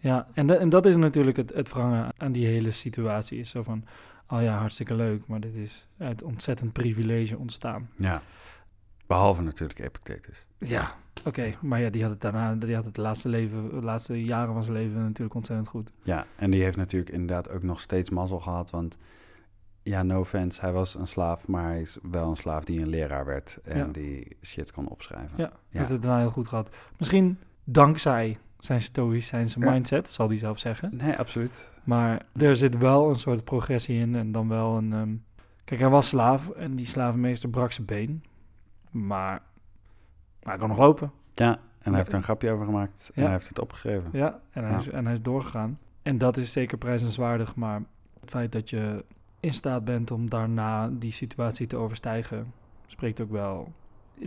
Ja, 0.01 0.27
en, 0.33 0.61
en 0.61 0.69
dat 0.69 0.87
is 0.87 0.97
natuurlijk 0.97 1.37
het, 1.37 1.53
het 1.55 1.73
aan 2.17 2.33
die 2.33 2.47
hele 2.47 2.71
situatie. 2.71 3.39
Is 3.39 3.51
zo 3.51 3.63
van, 3.63 3.85
oh 4.29 4.43
ja, 4.43 4.57
hartstikke 4.59 4.95
leuk, 4.95 5.27
maar 5.27 5.41
dit 5.41 5.55
is 5.55 5.87
uit 5.99 6.23
ontzettend 6.23 6.73
privilege 6.73 7.39
ontstaan. 7.39 7.89
ja. 7.97 8.23
Behalve 9.07 9.43
natuurlijk 9.43 9.79
Epictetus. 9.79 10.47
Ja, 10.59 10.95
oké, 11.25 11.55
maar 11.61 11.81
ja, 11.81 11.91
die 11.91 12.03
had 12.03 12.11
het 12.11 12.21
daarna, 12.21 12.55
die 12.55 12.75
had 12.75 12.85
het 12.85 12.97
laatste 12.97 13.29
leven, 13.29 13.69
de 13.71 13.83
laatste 13.83 14.25
jaren 14.25 14.53
van 14.55 14.63
zijn 14.63 14.77
leven 14.77 15.03
natuurlijk 15.03 15.35
ontzettend 15.35 15.69
goed. 15.69 15.93
Ja, 16.03 16.27
en 16.37 16.51
die 16.51 16.63
heeft 16.63 16.77
natuurlijk 16.77 17.11
inderdaad 17.13 17.51
ook 17.51 17.63
nog 17.63 17.81
steeds 17.81 18.11
mazzel 18.11 18.41
gehad. 18.41 18.71
Want 18.71 18.99
ja, 19.83 20.03
no 20.03 20.19
offense, 20.21 20.61
hij 20.61 20.73
was 20.73 20.95
een 20.95 21.07
slaaf, 21.07 21.47
maar 21.47 21.65
hij 21.65 21.81
is 21.81 21.99
wel 22.11 22.29
een 22.31 22.37
slaaf 22.37 22.65
die 22.65 22.81
een 22.81 22.89
leraar 22.89 23.25
werd. 23.25 23.59
En 23.65 23.77
Ja. 23.79 23.85
die 23.85 24.37
shit 24.43 24.73
kon 24.73 24.89
opschrijven. 24.89 25.35
Ja, 25.39 25.51
Ja. 25.69 25.79
heeft 25.79 25.91
het 25.91 26.03
daarna 26.03 26.19
heel 26.19 26.31
goed 26.31 26.49
gehad. 26.49 26.75
Misschien 26.99 27.39
dankzij 27.65 28.39
zijn 28.61 28.81
stoïcijnse 28.81 29.61
Ja. 29.61 29.71
mindset, 29.71 30.11
zal 30.11 30.29
hij 30.29 30.37
zelf 30.39 30.59
zeggen. 30.59 30.97
Nee, 30.97 31.17
absoluut. 31.17 31.75
Maar 31.85 32.23
er 32.37 32.57
zit 32.57 32.79
wel 32.79 33.09
een 33.09 33.15
soort 33.19 33.45
progressie 33.45 33.99
in 34.01 34.15
en 34.15 34.33
dan 34.33 34.49
wel 34.49 34.77
een... 34.77 34.93
ehm, 34.93 35.15
Kijk, 35.65 35.81
hij 35.81 35.91
was 35.91 36.09
slaaf 36.09 36.49
en 36.49 36.77
die 36.77 36.87
slavenmeester 36.87 37.49
brak 37.49 37.73
zijn 37.73 37.87
been. 37.87 38.25
Maar, 38.91 39.43
maar 40.43 40.53
hij 40.53 40.57
kon 40.59 40.69
nog 40.69 40.79
lopen. 40.79 41.13
Ja, 41.35 41.51
en 41.53 41.59
hij 41.81 41.91
Ja. 41.93 41.97
heeft 41.97 42.09
er 42.13 42.15
een 42.19 42.23
grapje 42.23 42.51
over 42.51 42.65
gemaakt. 42.65 43.11
En 43.15 43.21
Ja. 43.23 43.23
hij 43.29 43.33
heeft 43.37 43.49
het 43.49 43.61
opgeschreven. 43.61 44.09
Ja, 44.13 44.41
en 44.51 44.65
hij. 44.65 44.75
Is, 44.75 44.89
en 44.89 45.05
hij 45.05 45.13
is 45.13 45.23
doorgegaan. 45.23 45.79
En 46.03 46.19
dat 46.19 46.37
is 46.37 46.53
zeker 46.53 46.79
prijzenswaardig, 46.79 47.57
maar 47.57 47.83
het 48.21 48.31
feit 48.31 48.53
dat 48.53 48.71
je 48.71 49.05
in 49.41 49.53
staat 49.53 49.85
bent 49.85 50.11
om 50.11 50.29
daarna 50.31 50.89
die 50.89 51.11
situatie 51.11 51.67
te 51.67 51.77
overstijgen, 51.77 52.53
spreekt 52.87 53.21
ook 53.21 53.31
wel 53.31 53.73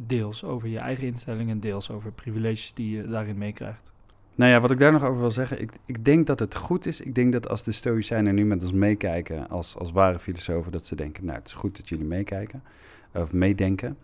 deels 0.02 0.44
over 0.44 0.68
je 0.68 0.80
eigen 0.80 1.08
instelling 1.08 1.50
en 1.50 1.60
deels 1.60 1.90
over 1.92 2.12
privileges 2.12 2.74
die 2.74 2.96
je 2.96 3.08
daarin 3.08 3.38
meekrijgt. 3.38 3.92
Nou 4.36 4.52
ja, 4.52 4.60
wat 4.60 4.72
ik 4.72 4.80
daar 4.80 4.92
nog 4.92 5.04
over 5.04 5.20
wil 5.22 5.32
zeggen, 5.32 5.62
ik, 5.62 5.72
ik 5.86 6.06
denk 6.06 6.28
dat 6.28 6.40
het 6.40 6.56
goed 6.56 6.86
is. 6.86 7.02
Ik 7.02 7.16
denk 7.16 7.32
dat 7.32 7.50
als 7.50 7.64
de 7.64 7.72
Stoïcijnen 7.72 8.36
nu 8.36 8.46
met 8.46 8.62
ons 8.64 8.72
meekijken, 8.72 9.50
als, 9.50 9.78
als 9.78 9.92
ware 9.92 10.20
filosofen, 10.20 10.72
dat 10.72 10.86
ze 10.86 10.96
denken, 10.96 11.26
nou, 11.26 11.38
het 11.38 11.48
is 11.48 11.54
goed 11.54 11.78
dat 11.78 11.90
jullie 11.90 12.06
meekijken, 12.06 12.64
of 13.14 13.34
meedenken. 13.34 13.98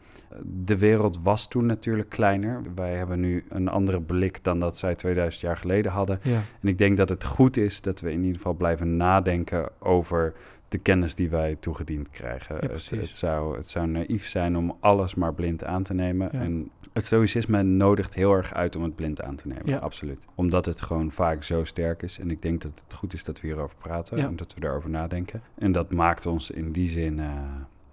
De 0.65 0.78
wereld 0.78 1.20
was 1.24 1.48
toen 1.48 1.65
natuurlijk 1.65 2.10
kleiner. 2.10 2.62
Wij 2.76 2.96
hebben 2.96 3.20
nu 3.20 3.46
een 3.50 3.68
andere 3.68 4.02
blik 4.02 4.44
dan 4.44 4.60
dat 4.60 4.78
zij 4.78 4.96
2000 4.96 5.44
jaar 5.44 5.58
geleden 5.58 5.92
hadden. 5.92 6.20
Ja, 6.24 6.42
En 6.62 6.68
ik 6.68 6.78
denk 6.78 6.98
dat 6.98 7.10
het 7.10 7.24
goed 7.24 7.58
is 7.58 7.82
dat 7.82 8.02
we 8.02 8.12
in 8.12 8.20
ieder 8.20 8.36
geval 8.36 8.54
blijven 8.54 8.98
nadenken 8.98 9.70
over 9.80 10.34
de 10.69 10.77
kennis 10.77 11.15
die 11.15 11.29
wij 11.29 11.55
toegediend 11.60 12.10
krijgen. 12.10 12.55
Ja, 12.62 12.67
het, 12.97 13.15
zou, 13.15 13.58
het 13.58 13.69
zou 13.69 13.88
naïef 13.88 14.27
zijn 14.27 14.58
om 14.58 14.77
alles 14.79 15.15
maar 15.15 15.34
blind 15.34 15.63
aan 15.63 15.84
te 15.84 15.93
nemen. 15.93 16.29
Ja. 16.32 16.39
En 16.39 16.69
het 16.93 17.05
stoïcisme 17.05 17.63
nodigt 17.63 18.13
heel 18.15 18.34
erg 18.34 18.53
uit 18.53 18.75
om 18.75 18.84
het 18.84 18.95
blind 18.95 19.21
aan 19.21 19.36
te 19.36 19.47
nemen. 19.47 19.65
Ja. 19.65 19.77
Absoluut. 19.77 20.27
Omdat 20.36 20.65
het 20.65 20.82
gewoon 20.82 21.12
vaak 21.12 21.43
zo 21.43 21.63
sterk 21.63 22.01
is. 22.03 22.19
En 22.19 22.32
ik 22.32 22.41
denk 22.41 22.62
dat 22.62 22.84
het 22.88 22.93
goed 22.93 23.13
is 23.13 23.23
dat 23.23 23.41
we 23.41 23.47
hierover 23.47 23.75
praten 23.77 24.17
Ja. 24.17 24.25
en 24.27 24.36
dat 24.36 24.53
we 24.53 24.60
daarover 24.60 24.89
nadenken. 24.89 25.41
En 25.55 25.71
dat 25.71 25.91
maakt 25.91 26.25
ons 26.25 26.51
in 26.51 26.71
die 26.71 26.89
zin. 26.89 27.19
eh, 27.19 27.25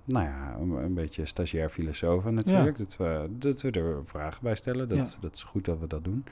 nou 0.04 0.24
ja, 0.24 0.56
een, 0.60 0.70
een 0.70 0.94
beetje 0.94 1.26
stagiair 1.26 1.68
filosofen 1.68 2.34
natuurlijk. 2.34 2.78
Dat, 2.78 2.96
we, 2.96 3.26
dat 3.30 3.60
we 3.62 3.70
er 3.70 4.00
vragen 4.04 4.40
bij 4.42 4.54
stellen. 4.54 4.88
Dat, 4.88 5.18
dat 5.20 5.34
is 5.36 5.42
goed 5.42 5.64
dat 5.64 5.78
we 5.78 5.86
dat 5.86 6.04
doen. 6.04 6.24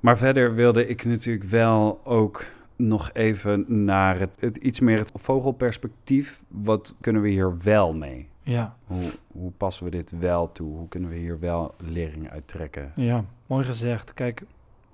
Maar 0.00 0.18
verder 0.18 0.54
wilde 0.54 0.86
ik 0.86 1.04
natuurlijk 1.04 1.44
wel 1.44 2.00
ook 2.04 2.44
nog 2.86 3.10
even 3.12 3.84
naar 3.84 4.18
het, 4.18 4.36
het 4.40 4.56
iets 4.56 4.80
meer 4.80 4.98
het 4.98 5.12
vogelperspectief. 5.14 6.42
Wat 6.48 6.94
kunnen 7.00 7.22
we 7.22 7.28
hier 7.28 7.58
wel 7.64 7.94
mee? 7.94 8.28
ja, 8.42 8.76
Hoe, 8.86 9.10
hoe 9.32 9.50
passen 9.50 9.84
we 9.84 9.90
dit 9.90 10.12
wel 10.18 10.52
toe? 10.52 10.76
Hoe 10.76 10.88
kunnen 10.88 11.10
we 11.10 11.16
hier 11.16 11.38
wel 11.38 11.74
lering 11.78 12.30
uit 12.30 12.48
trekken? 12.48 12.92
ja, 12.96 13.24
mooi 13.46 13.64
gezegd. 13.64 14.14
Kijk, 14.14 14.42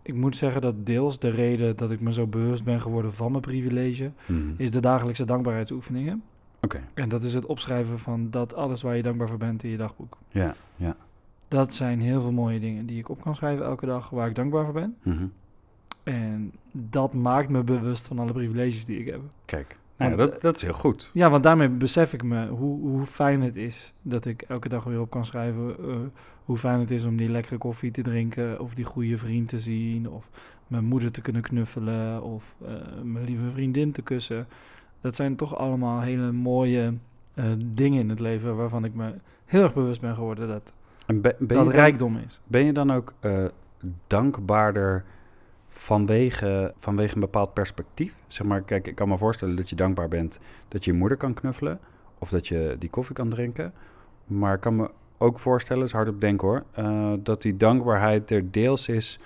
ik 0.02 0.14
moet 0.14 0.36
zeggen 0.36 0.60
dat 0.60 0.86
deels 0.86 1.18
de 1.18 1.28
reden 1.28 1.76
dat 1.76 1.90
ik 1.90 2.00
me 2.00 2.12
zo 2.12 2.26
bewust 2.26 2.64
ben 2.64 2.80
geworden 2.80 3.12
van 3.12 3.30
mijn 3.30 3.42
privilege, 3.42 4.10
Mhm. 4.26 4.40
is 4.56 4.70
de 4.70 4.80
dagelijkse 4.80 5.24
dankbaarheidsoefeningen. 5.24 6.22
Oké, 6.60 6.80
En 6.94 7.08
dat 7.08 7.24
is 7.24 7.34
het 7.34 7.46
opschrijven 7.46 7.98
van 7.98 8.30
dat 8.30 8.54
alles 8.54 8.82
waar 8.82 8.96
je 8.96 9.02
dankbaar 9.02 9.28
voor 9.28 9.38
bent 9.38 9.62
in 9.62 9.70
je 9.70 9.76
dagboek. 9.76 10.18
ja, 10.28 10.54
ja. 10.76 10.96
Dat 11.48 11.74
zijn 11.74 12.00
heel 12.00 12.20
veel 12.20 12.32
mooie 12.32 12.60
dingen 12.60 12.86
die 12.86 12.98
ik 12.98 13.08
op 13.08 13.20
kan 13.20 13.34
schrijven 13.34 13.64
elke 13.64 13.86
dag 13.86 14.10
waar 14.10 14.28
ik 14.28 14.34
dankbaar 14.34 14.64
voor 14.64 14.72
ben. 14.74 14.96
Mhm. 15.02 15.26
En 16.06 16.52
dat 16.72 17.14
maakt 17.14 17.48
me 17.48 17.62
bewust 17.62 18.08
van 18.08 18.18
alle 18.18 18.32
privileges 18.32 18.84
die 18.84 18.98
ik 18.98 19.06
heb. 19.06 19.20
Kijk, 19.44 19.78
nou, 19.96 20.10
ja, 20.10 20.16
Want, 20.16 20.30
dat, 20.30 20.40
dat 20.40 20.56
is 20.56 20.62
heel 20.62 20.72
goed. 20.72 21.10
Ja, 21.14 21.30
want 21.30 21.42
daarmee 21.42 21.68
besef 21.68 22.12
ik 22.12 22.22
me 22.22 22.48
hoe, 22.48 22.80
hoe 22.80 23.06
fijn 23.06 23.42
het 23.42 23.56
is 23.56 23.92
dat 24.02 24.26
ik 24.26 24.42
elke 24.42 24.68
dag 24.68 24.84
weer 24.84 25.00
op 25.00 25.10
kan 25.10 25.26
schrijven. 25.26 25.76
eh, 25.78 25.96
hoe 26.44 26.56
fijn 26.56 26.80
het 26.80 26.90
is 26.90 27.04
om 27.04 27.16
die 27.16 27.28
lekkere 27.28 27.58
koffie 27.58 27.90
te 27.90 28.02
drinken, 28.02 28.60
of 28.60 28.74
die 28.74 28.84
goede 28.84 29.16
vriend 29.16 29.48
te 29.48 29.58
zien, 29.58 30.10
of 30.10 30.30
mijn 30.66 30.84
moeder 30.84 31.10
te 31.10 31.20
kunnen 31.20 31.42
knuffelen, 31.42 32.22
of 32.22 32.56
eh, 32.66 32.72
mijn 33.02 33.24
lieve 33.24 33.50
vriendin 33.50 33.92
te 33.92 34.02
kussen. 34.02 34.46
Dat 35.00 35.16
zijn 35.16 35.36
toch 35.36 35.56
allemaal 35.56 36.00
hele 36.00 36.32
mooie 36.32 36.94
eh, 37.34 37.44
dingen 37.66 38.00
in 38.00 38.08
het 38.08 38.20
leven 38.20 38.56
waarvan 38.56 38.84
ik 38.84 38.94
me 38.94 39.14
heel 39.44 39.62
erg 39.62 39.74
bewust 39.74 40.00
ben 40.00 40.14
geworden 40.14 40.48
dat 40.48 40.72
En 41.06 41.20
ben, 41.20 41.34
ben, 41.38 41.56
dat 41.56 41.56
dan, 41.56 41.70
rijkdom 41.70 42.16
is. 42.16 42.40
ben 42.44 42.64
je 42.64 42.72
dan 42.72 42.92
ook 42.92 43.14
eh, 43.20 43.44
dankbaarder 44.06 45.04
vanwege, 45.78 46.72
vanwege 46.76 47.14
een 47.14 47.20
bepaald 47.20 47.54
perspectief? 47.54 48.14
Zeg 48.26 48.46
maar, 48.46 48.62
kijk, 48.62 48.86
ik 48.86 48.94
kan 48.94 49.08
me 49.08 49.18
voorstellen 49.18 49.56
dat 49.56 49.70
je 49.70 49.76
dankbaar 49.76 50.08
bent 50.08 50.40
dat 50.68 50.84
je 50.84 50.92
je 50.92 50.98
moeder 50.98 51.16
kan 51.16 51.34
knuffelen. 51.34 51.80
Of 52.18 52.28
dat 52.28 52.48
je 52.48 52.76
die 52.78 52.90
koffie 52.90 53.14
kan 53.14 53.28
drinken. 53.28 53.72
Maar 54.26 54.54
ik 54.54 54.60
kan 54.60 54.76
me 54.76 54.90
ook 55.18 55.38
voorstellen, 55.38 55.84
is 55.84 55.92
hard 55.92 56.08
op 56.08 56.20
denken 56.20 56.48
hoor, 56.48 56.64
eh, 56.72 57.12
dat 57.18 57.42
die 57.42 57.56
dankbaarheid 57.56 58.30
er 58.30 58.50
deels 58.50 58.88
is 58.88 59.18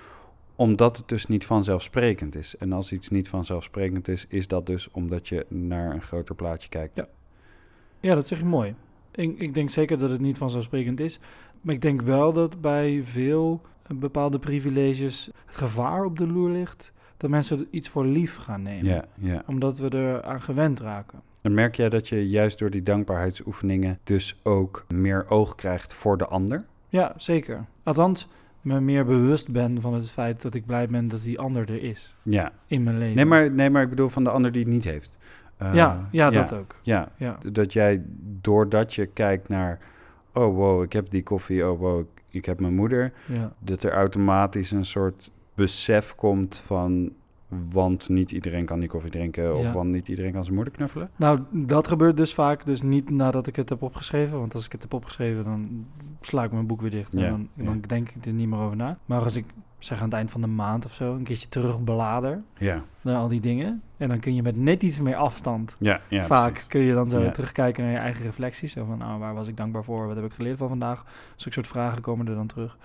omdat 0.55 0.97
het 0.97 1.07
dus 1.07 1.25
niet 1.25 1.45
vanzelfsprekend 1.45 2.35
is. 2.35 2.57
En 2.57 2.71
als 2.71 2.91
iets 2.91 3.09
niet 3.09 3.29
vanzelfsprekend 3.29 4.07
is, 4.07 4.25
is 4.27 4.47
dat 4.47 4.65
dus 4.65 4.91
omdat 4.91 5.27
je 5.27 5.45
naar 5.49 5.93
een 5.93 6.01
groter 6.01 6.35
plaatje 6.35 6.69
kijkt. 6.69 6.97
Ja. 6.97 7.07
Ja, 7.99 8.15
dat 8.15 8.27
zeg 8.27 8.39
je 8.39 8.45
mooi. 8.45 8.75
Ik, 9.11 9.39
ik 9.39 9.53
denk 9.53 9.69
zeker 9.69 9.99
dat 9.99 10.09
het 10.09 10.21
niet 10.21 10.37
vanzelfsprekend 10.37 10.99
is. 10.99 11.19
Maar 11.61 11.75
ik 11.75 11.81
denk 11.81 12.01
wel 12.01 12.33
dat 12.33 12.61
bij 12.61 12.99
veel 13.03 13.61
bepaalde 13.87 14.39
privileges 14.39 15.29
het 15.45 15.55
gevaar 15.55 16.05
op 16.05 16.17
de 16.17 16.27
loer 16.27 16.49
ligt 16.49 16.91
dat 17.17 17.29
mensen 17.29 17.59
er 17.59 17.65
iets 17.69 17.89
voor 17.89 18.05
lief 18.05 18.35
gaan 18.37 18.61
nemen. 18.61 18.85
ja, 18.85 19.05
ja. 19.17 19.43
Omdat 19.47 19.77
we 19.77 19.89
er 19.89 20.23
aan 20.23 20.41
gewend 20.41 20.79
raken. 20.79 21.21
En 21.41 21.53
merk 21.53 21.75
jij 21.75 21.89
dat 21.89 22.07
je 22.09 22.29
juist 22.29 22.59
door 22.59 22.69
die 22.69 22.83
dankbaarheidsoefeningen 22.83 23.99
dus 24.03 24.35
ook 24.43 24.85
meer 24.93 25.25
oog 25.29 25.55
krijgt 25.55 25.93
voor 25.93 26.17
de 26.17 26.27
ander? 26.27 26.65
Ja, 26.87 27.13
zeker. 27.17 27.65
Althans, 27.83 28.27
me 28.61 28.79
meer 28.81 29.05
bewust 29.05 29.51
ben 29.51 29.81
van 29.81 29.93
het 29.93 30.09
feit 30.11 30.41
dat 30.41 30.53
ik 30.53 30.65
blij 30.65 30.87
ben 30.87 31.07
dat 31.07 31.23
die 31.23 31.39
ander 31.39 31.69
er 31.69 31.83
is 31.83 32.15
Ja. 32.23 32.51
in 32.67 32.83
mijn 32.83 32.97
leven. 32.97 33.15
Nee 33.15 33.25
maar, 33.25 33.51
nee, 33.51 33.69
maar 33.69 33.83
ik 33.83 33.89
bedoel 33.89 34.09
van 34.09 34.23
de 34.23 34.29
ander 34.29 34.51
die 34.51 34.61
het 34.63 34.71
niet 34.71 34.83
heeft. 34.83 35.17
Eh, 35.57 35.73
ja, 35.73 36.07
ja, 36.11 36.29
dat 36.29 36.53
ook. 36.53 36.75
Ja, 36.81 37.11
Ja. 37.17 37.37
dat 37.51 37.73
jij 37.73 38.03
doordat 38.41 38.93
je 38.93 39.05
kijkt 39.05 39.47
naar, 39.49 39.79
oh 40.33 40.55
wow, 40.55 40.83
ik 40.83 40.93
heb 40.93 41.09
die 41.09 41.23
koffie, 41.23 41.67
oh 41.69 41.79
wow, 41.79 42.05
ik, 42.31 42.45
heb 42.45 42.59
mijn 42.59 42.75
moeder, 42.75 43.13
Ja. 43.27 43.53
dat 43.59 43.83
er 43.83 43.91
automatisch 43.91 44.71
een 44.71 44.85
soort 44.85 45.31
besef 45.55 46.15
komt 46.15 46.57
van, 46.65 47.11
want 47.71 48.09
niet 48.09 48.31
iedereen 48.31 48.65
kan 48.65 48.79
die 48.79 48.89
koffie 48.89 49.11
drinken 49.11 49.55
of 49.57 49.63
Ja. 49.63 49.71
want 49.73 49.89
niet 49.89 50.07
iedereen 50.07 50.31
kan 50.31 50.43
zijn 50.43 50.55
moeder 50.55 50.73
knuffelen. 50.73 51.09
Nou, 51.15 51.39
dat 51.51 51.87
gebeurt 51.87 52.17
dus 52.17 52.33
vaak, 52.33 52.65
dus 52.65 52.81
niet 52.81 53.09
nadat 53.09 53.47
ik 53.47 53.55
het 53.55 53.69
heb 53.69 53.81
opgeschreven. 53.81 54.39
Want 54.39 54.53
als 54.53 54.65
ik 54.65 54.71
het 54.71 54.81
heb 54.81 54.93
opgeschreven, 54.93 55.43
dan 55.43 55.85
sla 56.21 56.43
ik 56.43 56.51
mijn 56.51 56.67
boek 56.67 56.81
weer 56.81 56.89
dicht. 56.89 57.11
Ja, 57.11 57.19
En 57.25 57.29
dan, 57.29 57.65
dan 57.65 57.75
ja. 57.81 57.87
denk 57.87 58.09
ik 58.09 58.25
er 58.25 58.33
niet 58.33 58.47
meer 58.49 58.59
over 58.59 58.75
na. 58.75 58.97
Maar 59.05 59.21
als 59.23 59.35
ik, 59.35 59.45
zeg 59.83 59.97
aan 59.97 60.03
het 60.05 60.13
eind 60.13 60.31
van 60.31 60.41
de 60.41 60.47
maand 60.47 60.85
of 60.85 60.93
zo, 60.93 61.15
een 61.15 61.23
keertje 61.23 61.49
terugblader 61.49 62.41
Ja, 62.57 62.83
naar 63.01 63.15
al 63.15 63.27
die 63.27 63.39
dingen. 63.39 63.81
En 63.97 64.07
dan 64.07 64.19
kun 64.19 64.35
je 64.35 64.41
met 64.41 64.57
net 64.57 64.83
iets 64.83 64.99
meer 64.99 65.15
afstand, 65.15 65.75
ja, 65.79 66.01
ja 66.09 66.25
vaak 66.25 66.51
precies. 66.51 66.67
kun 66.67 66.81
je 66.81 66.93
dan 66.93 67.09
zo 67.09 67.19
Ja. 67.19 67.31
terugkijken 67.31 67.83
naar 67.83 67.91
je 67.91 67.97
eigen 67.97 68.23
reflecties. 68.23 68.71
Zo 68.71 68.85
van, 68.85 68.97
nou, 68.97 69.19
waar 69.19 69.33
was 69.33 69.47
ik 69.47 69.57
dankbaar 69.57 69.83
voor? 69.83 70.07
Wat 70.07 70.15
heb 70.15 70.25
ik 70.25 70.33
geleerd 70.33 70.57
van 70.57 70.67
vandaag? 70.67 71.05
Zulke 71.35 71.53
soort 71.53 71.67
vragen 71.67 72.01
komen 72.01 72.27
er 72.27 72.35
dan 72.35 72.47
terug. 72.47 72.77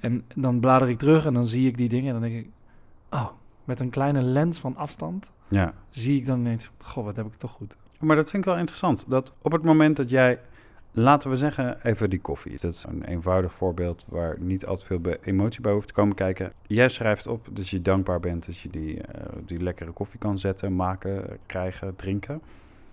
En 0.00 0.24
dan 0.34 0.60
blader 0.60 0.88
ik 0.88 0.98
terug 0.98 1.26
en 1.26 1.34
dan 1.34 1.44
zie 1.44 1.66
ik 1.68 1.76
die 1.76 1.88
dingen. 1.88 2.14
En 2.14 2.20
dan 2.20 2.30
denk 2.30 2.44
ik, 2.44 2.50
oh, 3.10 3.28
met 3.64 3.80
een 3.80 3.90
kleine 3.90 4.22
lens 4.22 4.58
van 4.58 4.76
afstand 4.76 5.30
Ja. 5.48 5.72
zie 5.90 6.16
ik 6.18 6.26
dan 6.26 6.38
ineens, 6.38 6.70
goh, 6.82 7.04
wat 7.04 7.16
heb 7.16 7.26
ik 7.26 7.34
toch 7.34 7.50
goed. 7.50 7.76
Maar 8.00 8.16
dat 8.16 8.30
vind 8.30 8.42
ik 8.44 8.48
wel 8.50 8.58
interessant. 8.58 9.04
Dat 9.08 9.32
op 9.42 9.52
het 9.52 9.62
moment 9.62 9.96
dat 9.96 10.10
jij, 10.10 10.38
laten 10.96 11.30
we 11.30 11.36
zeggen, 11.36 11.82
even 11.82 12.10
die 12.10 12.20
koffie. 12.20 12.52
Dat 12.60 12.72
is 12.72 12.84
een 12.88 13.04
eenvoudig 13.04 13.54
voorbeeld 13.54 14.04
waar 14.08 14.36
niet 14.40 14.66
al 14.66 14.76
te 14.76 14.84
veel 14.86 15.00
emotie 15.22 15.60
bij 15.60 15.72
hoeft 15.72 15.86
te 15.88 15.94
komen 15.94 16.14
kijken. 16.14 16.52
Jij 16.66 16.88
schrijft 16.88 17.26
op 17.26 17.48
dat 17.52 17.68
je 17.68 17.82
dankbaar 17.82 18.20
bent 18.20 18.46
dat 18.46 18.58
je 18.58 18.68
die, 18.68 19.00
eh, 19.02 19.24
die 19.44 19.62
lekkere 19.62 19.90
koffie 19.90 20.18
kan 20.18 20.38
zetten, 20.38 20.76
maken, 20.76 21.38
krijgen, 21.46 21.96
drinken. 21.96 22.40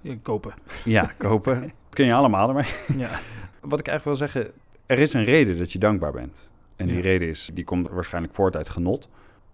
Ja, 0.02 0.16
kopen. 0.22 0.54
Ja, 0.86 1.12
kopen. 1.18 1.62
Dat 1.62 1.72
kun 1.90 2.06
je 2.06 2.14
allemaal 2.14 2.48
ermee. 2.48 2.72
Ja. 2.98 3.10
Wat 3.62 3.80
ik 3.80 3.88
eigenlijk 3.88 4.04
wil 4.04 4.16
zeggen, 4.16 4.52
er 4.86 5.00
is 5.00 5.14
een 5.14 5.24
reden 5.24 5.58
dat 5.58 5.72
je 5.74 5.80
dankbaar 5.80 6.12
bent. 6.12 6.52
En 6.76 6.86
die 6.88 6.96
Ja. 6.96 7.02
reden 7.02 7.28
is, 7.28 7.50
die 7.54 7.64
komt 7.64 7.90
waarschijnlijk 7.90 8.34
voort 8.34 8.56
uit 8.56 8.70
genot. 8.70 9.10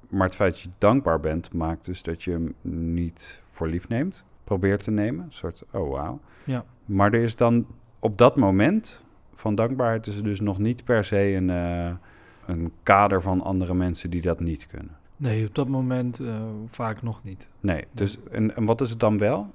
Maar 0.09 0.25
het 0.25 0.35
feit 0.35 0.51
dat 0.51 0.61
je 0.61 0.69
dankbaar 0.77 1.19
bent, 1.19 1.53
maakt 1.53 1.85
dus 1.85 2.03
dat 2.03 2.23
je 2.23 2.31
hem 2.31 2.53
niet 2.91 3.41
voor 3.51 3.67
lief 3.67 3.87
neemt. 3.87 4.23
Probeert 4.43 4.83
te 4.83 4.91
nemen. 4.91 5.25
Een 5.25 5.31
soort, 5.33 5.63
oh 5.71 5.91
wauw. 5.91 6.19
Ja. 6.43 6.65
Maar 6.85 7.13
er 7.13 7.21
is 7.21 7.35
dan 7.35 7.65
op 7.99 8.17
dat 8.17 8.35
moment 8.35 9.05
van 9.33 9.55
dankbaarheid 9.55 10.07
is 10.07 10.17
er 10.17 10.23
dus 10.23 10.39
nog 10.39 10.57
niet 10.57 10.83
per 10.83 11.03
se 11.03 11.33
een, 11.33 11.49
eh, 11.49 11.91
een 12.45 12.71
kader 12.83 13.21
van 13.21 13.41
andere 13.41 13.73
mensen 13.73 14.09
die 14.09 14.21
dat 14.21 14.39
niet 14.39 14.67
kunnen. 14.67 14.97
Nee, 15.17 15.47
op 15.47 15.55
dat 15.55 15.67
moment 15.67 16.19
eh, 16.19 16.41
vaak 16.69 17.01
nog 17.01 17.23
niet. 17.23 17.49
Nee, 17.59 17.85
dus 17.91 18.17
en, 18.31 18.55
en 18.55 18.65
wat 18.65 18.81
is 18.81 18.89
het 18.89 18.99
dan 18.99 19.17
wel? 19.17 19.53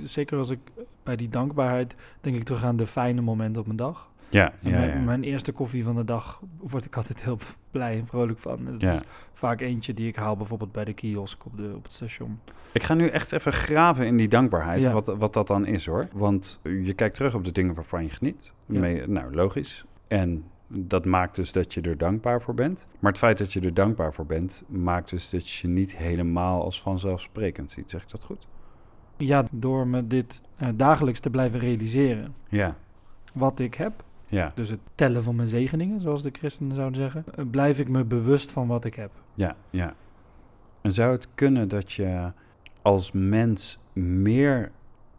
Zeker 0.00 0.38
als 0.38 0.50
ik 0.50 0.58
bij 1.02 1.16
die 1.16 1.28
dankbaarheid 1.28 1.94
denk 2.20 2.36
ik 2.36 2.42
terug 2.42 2.64
aan 2.64 2.76
de 2.76 2.86
fijne 2.86 3.20
momenten 3.20 3.60
op 3.60 3.66
mijn 3.66 3.78
dag. 3.78 4.10
Ja, 4.32 4.52
ja, 4.60 4.70
mijn, 4.70 4.88
ja. 4.88 4.98
mijn 5.04 5.22
eerste 5.24 5.52
koffie 5.52 5.84
van 5.84 5.96
de 5.96 6.04
dag 6.04 6.42
word 6.58 6.84
ik 6.84 6.96
altijd 6.96 7.24
heel 7.24 7.38
blij 7.70 7.98
en 7.98 8.06
vrolijk 8.06 8.38
van. 8.38 8.66
Het 8.66 8.80
Ja. 8.80 8.92
is 8.92 9.00
vaak 9.32 9.60
eentje 9.60 9.94
die 9.94 10.08
ik 10.08 10.16
haal 10.16 10.36
bijvoorbeeld 10.36 10.72
bij 10.72 10.84
de 10.84 10.92
kiosk 10.92 11.44
op, 11.44 11.56
de, 11.56 11.72
op 11.76 11.82
het 11.82 11.92
station. 11.92 12.40
Ik 12.72 12.82
ga 12.82 12.94
nu 12.94 13.06
echt 13.08 13.32
even 13.32 13.52
graven 13.52 14.06
in 14.06 14.16
die 14.16 14.28
dankbaarheid, 14.28 14.82
Ja. 14.82 14.92
wat, 14.92 15.06
wat 15.06 15.32
dat 15.34 15.46
dan 15.46 15.66
is 15.66 15.86
hoor. 15.86 16.08
Want 16.12 16.60
je 16.62 16.92
kijkt 16.94 17.14
terug 17.14 17.34
op 17.34 17.44
de 17.44 17.52
dingen 17.52 17.74
waarvan 17.74 18.02
je 18.02 18.10
geniet. 18.10 18.52
Mee- 18.66 19.06
nou, 19.06 19.34
logisch. 19.34 19.84
En 20.08 20.44
dat 20.74 21.04
maakt 21.04 21.36
dus 21.36 21.52
dat 21.52 21.74
je 21.74 21.80
er 21.80 21.98
dankbaar 21.98 22.42
voor 22.42 22.54
bent. 22.54 22.86
Maar 23.00 23.10
het 23.10 23.20
feit 23.20 23.38
dat 23.38 23.52
je 23.52 23.60
er 23.60 23.74
dankbaar 23.74 24.14
voor 24.14 24.26
bent, 24.26 24.62
maakt 24.68 25.10
dus 25.10 25.30
dat 25.30 25.48
je 25.50 25.66
je 25.68 25.72
niet 25.74 25.96
helemaal 25.96 26.62
als 26.62 26.80
vanzelfsprekend 26.82 27.70
ziet. 27.70 27.90
Zeg 27.90 28.02
ik 28.02 28.10
dat 28.10 28.24
goed? 28.24 28.46
Ja, 29.16 29.44
door 29.50 29.86
me 29.86 30.06
dit 30.06 30.42
eh, 30.56 30.68
dagelijks 30.74 31.20
te 31.20 31.30
blijven 31.30 31.60
realiseren 31.60 32.34
Ja, 32.48 32.76
wat 33.34 33.58
ik 33.58 33.74
heb, 33.74 34.04
ja, 34.32 34.52
dus 34.54 34.68
het 34.68 34.80
tellen 34.94 35.22
van 35.22 35.36
mijn 35.36 35.48
zegeningen, 35.48 36.00
zoals 36.00 36.22
de 36.22 36.30
christenen 36.32 36.76
zouden 36.76 37.00
zeggen, 37.00 37.24
eh, 37.34 37.44
blijf 37.50 37.78
ik 37.78 37.88
me 37.88 38.04
bewust 38.04 38.52
van 38.52 38.66
wat 38.66 38.84
ik 38.84 38.94
heb. 38.94 39.10
ja, 39.34 39.56
ja. 39.70 39.94
En 40.80 40.92
zou 40.92 41.12
het 41.12 41.28
kunnen 41.34 41.68
dat 41.68 41.92
je 41.92 42.32
als 42.82 43.12
mens 43.12 43.78
meer 43.92 44.70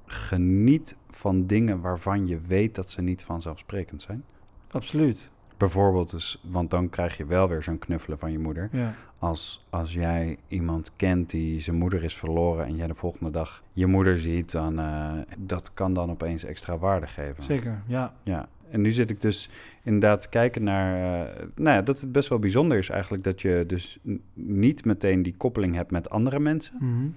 geniet 0.06 0.96
van 1.10 1.46
dingen 1.46 1.82
waarvan 1.82 2.28
je 2.28 2.40
weet 2.48 2.76
dat 2.76 2.90
ze 2.90 3.02
niet 3.02 3.24
vanzelfsprekend 3.24 4.02
zijn? 4.02 4.24
Absoluut. 4.72 5.32
Bijvoorbeeld 5.58 6.12
dus, 6.12 6.44
want 6.44 6.70
dan 6.72 6.90
krijg 6.90 7.18
je 7.18 7.26
wel 7.26 7.48
weer 7.48 7.64
zo'n 7.64 7.80
knuffelen 7.80 8.20
van 8.20 8.32
je 8.32 8.40
moeder. 8.40 8.70
Ja, 8.72 8.94
Als, 9.20 9.66
als 9.70 9.94
jij 9.94 10.38
iemand 10.48 10.92
kent 10.96 11.30
die 11.30 11.60
zijn 11.60 11.76
moeder 11.76 12.04
is 12.04 12.16
verloren 12.16 12.66
en 12.66 12.76
jij 12.76 12.88
de 12.88 12.96
volgende 12.96 13.32
dag 13.32 13.64
je 13.74 13.88
moeder 13.88 14.20
ziet, 14.20 14.52
dan 14.52 14.80
uh, 14.80 15.12
dat 15.38 15.74
kan 15.74 15.94
dan 15.94 16.12
opeens 16.12 16.44
extra 16.44 16.78
waarde 16.78 17.08
geven. 17.08 17.44
zeker. 17.44 17.82
Ja, 17.88 18.14
Ja. 18.24 18.48
En 18.74 18.82
nu 18.82 18.92
zit 18.92 19.10
ik 19.10 19.22
dus 19.22 19.50
inderdaad 19.84 20.22
te 20.22 20.30
kijken 20.30 20.64
naar, 20.64 20.96
uh, 20.96 21.46
nou 21.56 21.76
ja, 21.76 21.82
dat 21.82 22.02
het 22.02 22.12
best 22.12 22.30
wel 22.30 22.40
bijzonder 22.40 22.78
is 22.78 22.90
eigenlijk 22.90 23.24
dat 23.24 23.42
je 23.42 23.64
dus 23.68 24.00
niet 24.34 24.86
meteen 24.86 25.24
die 25.24 25.36
koppeling 25.38 25.76
hebt 25.76 25.92
met 25.92 26.10
andere 26.10 26.40
mensen, 26.40 26.76
Mhm. 26.80 27.08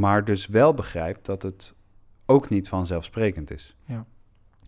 maar 0.00 0.24
dus 0.24 0.46
wel 0.46 0.74
begrijpt 0.74 1.26
dat 1.26 1.42
het 1.42 1.74
ook 2.26 2.48
niet 2.48 2.68
vanzelfsprekend 2.68 3.50
is. 3.50 3.76
Ja. 3.84 4.04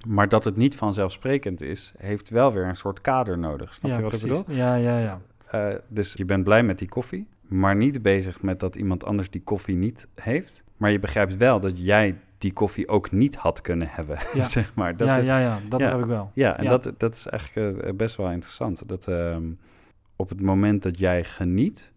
Maar 0.06 0.28
dat 0.28 0.44
het 0.44 0.56
niet 0.56 0.76
vanzelfsprekend 0.76 1.62
is, 1.62 1.92
heeft 1.96 2.28
wel 2.30 2.52
weer 2.52 2.64
een 2.66 2.76
soort 2.76 3.00
kader 3.00 3.38
nodig. 3.38 3.74
Snap 3.74 3.90
ja 3.90 3.96
je 3.96 4.02
wat 4.02 4.10
precies. 4.10 4.38
ik 4.38 4.46
bedoel? 4.46 4.56
Ja, 4.56 4.74
ja, 4.74 4.98
ja. 4.98 5.20
Uh, 5.54 5.74
dus 5.88 6.12
je 6.12 6.24
bent 6.24 6.44
blij 6.44 6.62
met 6.62 6.78
die 6.78 6.88
koffie, 6.88 7.26
maar 7.48 7.76
niet 7.76 8.02
bezig 8.02 8.42
met 8.42 8.60
dat 8.60 8.76
iemand 8.76 9.04
anders 9.04 9.30
die 9.30 9.42
koffie 9.42 9.76
niet 9.76 10.08
heeft. 10.14 10.64
Maar 10.76 10.90
je 10.90 10.98
begrijpt 10.98 11.36
wel 11.36 11.60
dat 11.60 11.78
jij 11.84 12.16
die 12.42 12.52
koffie 12.52 12.88
ook 12.88 13.10
niet 13.10 13.36
had 13.36 13.60
kunnen 13.60 13.88
hebben, 13.90 14.18
Ja. 14.34 14.42
zeg 14.44 14.74
maar. 14.74 14.96
Dat, 14.96 15.08
ja, 15.08 15.16
ja, 15.16 15.38
ja, 15.38 15.60
dat 15.68 15.78
begrijp 15.78 16.00
ik 16.00 16.06
wel. 16.06 16.30
ja, 16.34 16.58
en. 16.58 16.64
Dat, 16.64 16.92
dat 16.98 17.14
is 17.14 17.26
eigenlijk 17.26 17.84
uh, 17.84 17.92
best 17.92 18.16
wel 18.16 18.30
interessant. 18.30 18.88
Dat 18.88 19.08
ehm, 19.08 19.52
op 20.16 20.28
het 20.28 20.40
moment 20.40 20.82
dat 20.82 20.98
jij 20.98 21.24
geniet 21.24 21.92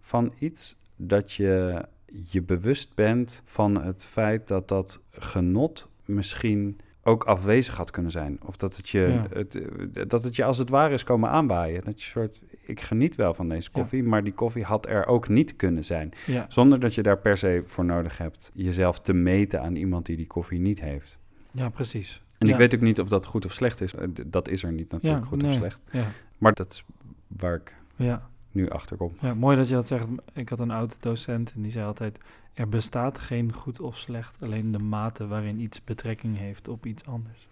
van 0.00 0.32
iets, 0.38 0.76
dat 0.96 1.32
je 1.32 1.84
je 2.28 2.42
bewust 2.42 2.94
bent 2.94 3.42
van 3.44 3.80
het 3.80 4.04
feit 4.04 4.48
dat 4.48 4.68
dat 4.68 5.00
genot 5.10 5.88
misschien 6.04 6.78
ook 7.06 7.24
afwezig 7.24 7.76
had 7.76 7.90
kunnen 7.90 8.10
zijn. 8.10 8.38
Of 8.44 8.56
dat 8.56 8.76
het 8.76 8.88
je, 8.88 9.00
Ja. 9.00 9.26
het, 9.38 9.60
dat 10.10 10.22
het 10.22 10.36
je 10.36 10.44
als 10.44 10.58
het 10.58 10.68
ware 10.68 10.94
is 10.94 11.04
komen 11.04 11.30
aanwaaien. 11.30 11.84
Dat 11.84 12.02
je 12.02 12.10
soort, 12.10 12.40
ik 12.60 12.80
geniet 12.80 13.14
wel 13.14 13.34
van 13.34 13.48
deze 13.48 13.68
Ja. 13.72 13.80
koffie, 13.80 14.02
maar 14.02 14.24
die 14.24 14.32
koffie 14.32 14.64
had 14.64 14.86
er 14.86 15.06
ook 15.06 15.28
niet 15.28 15.56
kunnen 15.56 15.84
zijn. 15.84 16.12
Ja, 16.26 16.46
Zonder 16.48 16.80
dat 16.80 16.94
je 16.94 17.02
daar 17.02 17.18
per 17.18 17.36
se 17.36 17.62
voor 17.66 17.84
nodig 17.84 18.18
hebt 18.18 18.50
jezelf 18.54 19.00
te 19.00 19.12
meten 19.12 19.60
aan 19.62 19.76
iemand 19.76 20.06
die 20.06 20.16
die 20.16 20.26
koffie 20.26 20.60
niet 20.60 20.80
heeft. 20.80 21.18
ja 21.50 21.68
precies. 21.68 22.22
En 22.38 22.48
ik 22.48 22.56
weet 22.56 22.74
ook 22.74 22.80
niet 22.80 23.00
of 23.00 23.08
dat 23.08 23.26
goed 23.26 23.44
of 23.44 23.52
slecht 23.52 23.80
is. 23.80 23.94
Eh, 23.94 24.08
Dat 24.26 24.48
is 24.48 24.62
er 24.62 24.72
niet 24.72 24.90
natuurlijk, 24.92 25.26
goed 25.26 25.42
of 25.44 25.52
slecht. 25.52 25.82
Ja, 25.90 26.04
Maar 26.38 26.52
dat 26.52 26.72
is 26.72 26.84
waar 27.26 27.54
ik 27.54 27.76
ja. 27.96 28.28
Nu 28.56 28.68
achter 28.68 28.96
kom. 28.96 29.12
Ja, 29.20 29.34
mooi 29.34 29.56
dat 29.56 29.68
je 29.68 29.74
dat 29.74 29.86
zegt. 29.86 30.06
Ik 30.32 30.48
had 30.48 30.60
een 30.60 30.70
oud 30.70 31.02
docent 31.02 31.52
en 31.54 31.62
die 31.62 31.70
zei 31.70 31.86
altijd: 31.86 32.18
er 32.52 32.68
bestaat 32.68 33.18
geen 33.18 33.52
goed 33.52 33.80
of 33.80 33.96
slecht, 33.96 34.42
alleen 34.42 34.72
de 34.72 34.78
mate 34.78 35.26
waarin 35.26 35.60
iets 35.60 35.84
betrekking 35.84 36.38
heeft 36.38 36.68
op 36.68 36.86
iets 36.86 37.04
anders. 37.04 37.48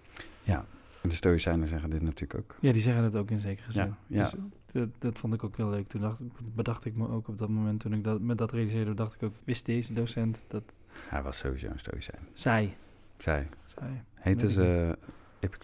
En 1.05 1.11
de 1.11 1.17
Stoïcijnen 1.17 1.67
zeggen 1.67 1.91
dit 1.91 2.03
natuurlijk 2.03 2.41
ook. 2.41 2.57
Ja, 2.61 2.73
die 2.73 2.83
zeggen 2.83 3.03
dat 3.03 3.17
ook 3.17 3.31
in 3.31 3.39
zekere 3.39 3.73
zin. 3.73 3.85
Ja, 3.85 3.97
ja. 4.07 4.17
Dus 4.17 4.35
dat, 4.73 4.89
dat 4.99 5.19
vond 5.19 5.35
ik 5.35 5.45
ook 5.45 5.57
heel 5.57 5.71
leuk. 5.71 5.89
Toen 5.89 6.01
dacht, 6.01 6.21
bedacht 6.55 6.85
ik 6.85 6.97
me 6.97 7.09
ook 7.09 7.29
op 7.29 7.39
dat 7.39 7.49
moment, 7.49 7.81
toen 7.81 7.93
ik 7.93 8.05
dat, 8.05 8.21
met 8.21 8.39
dat 8.39 8.53
realiseerde, 8.53 8.95
dacht 8.95 9.15
ik 9.15 9.23
ook: 9.23 9.35
wist 9.45 9.67
deze 9.67 9.93
docent 9.93 10.45
dat 10.49 10.63
Hij 11.09 11.23
was 11.23 11.39
sowieso 11.39 11.69
een 11.69 11.79
Stoïcijn. 11.79 12.29
zij, 12.33 12.77
Zij. 13.17 13.49
zij. 13.65 14.03
Heette 14.15 14.45
ik 14.45 14.51
ze 14.51 14.99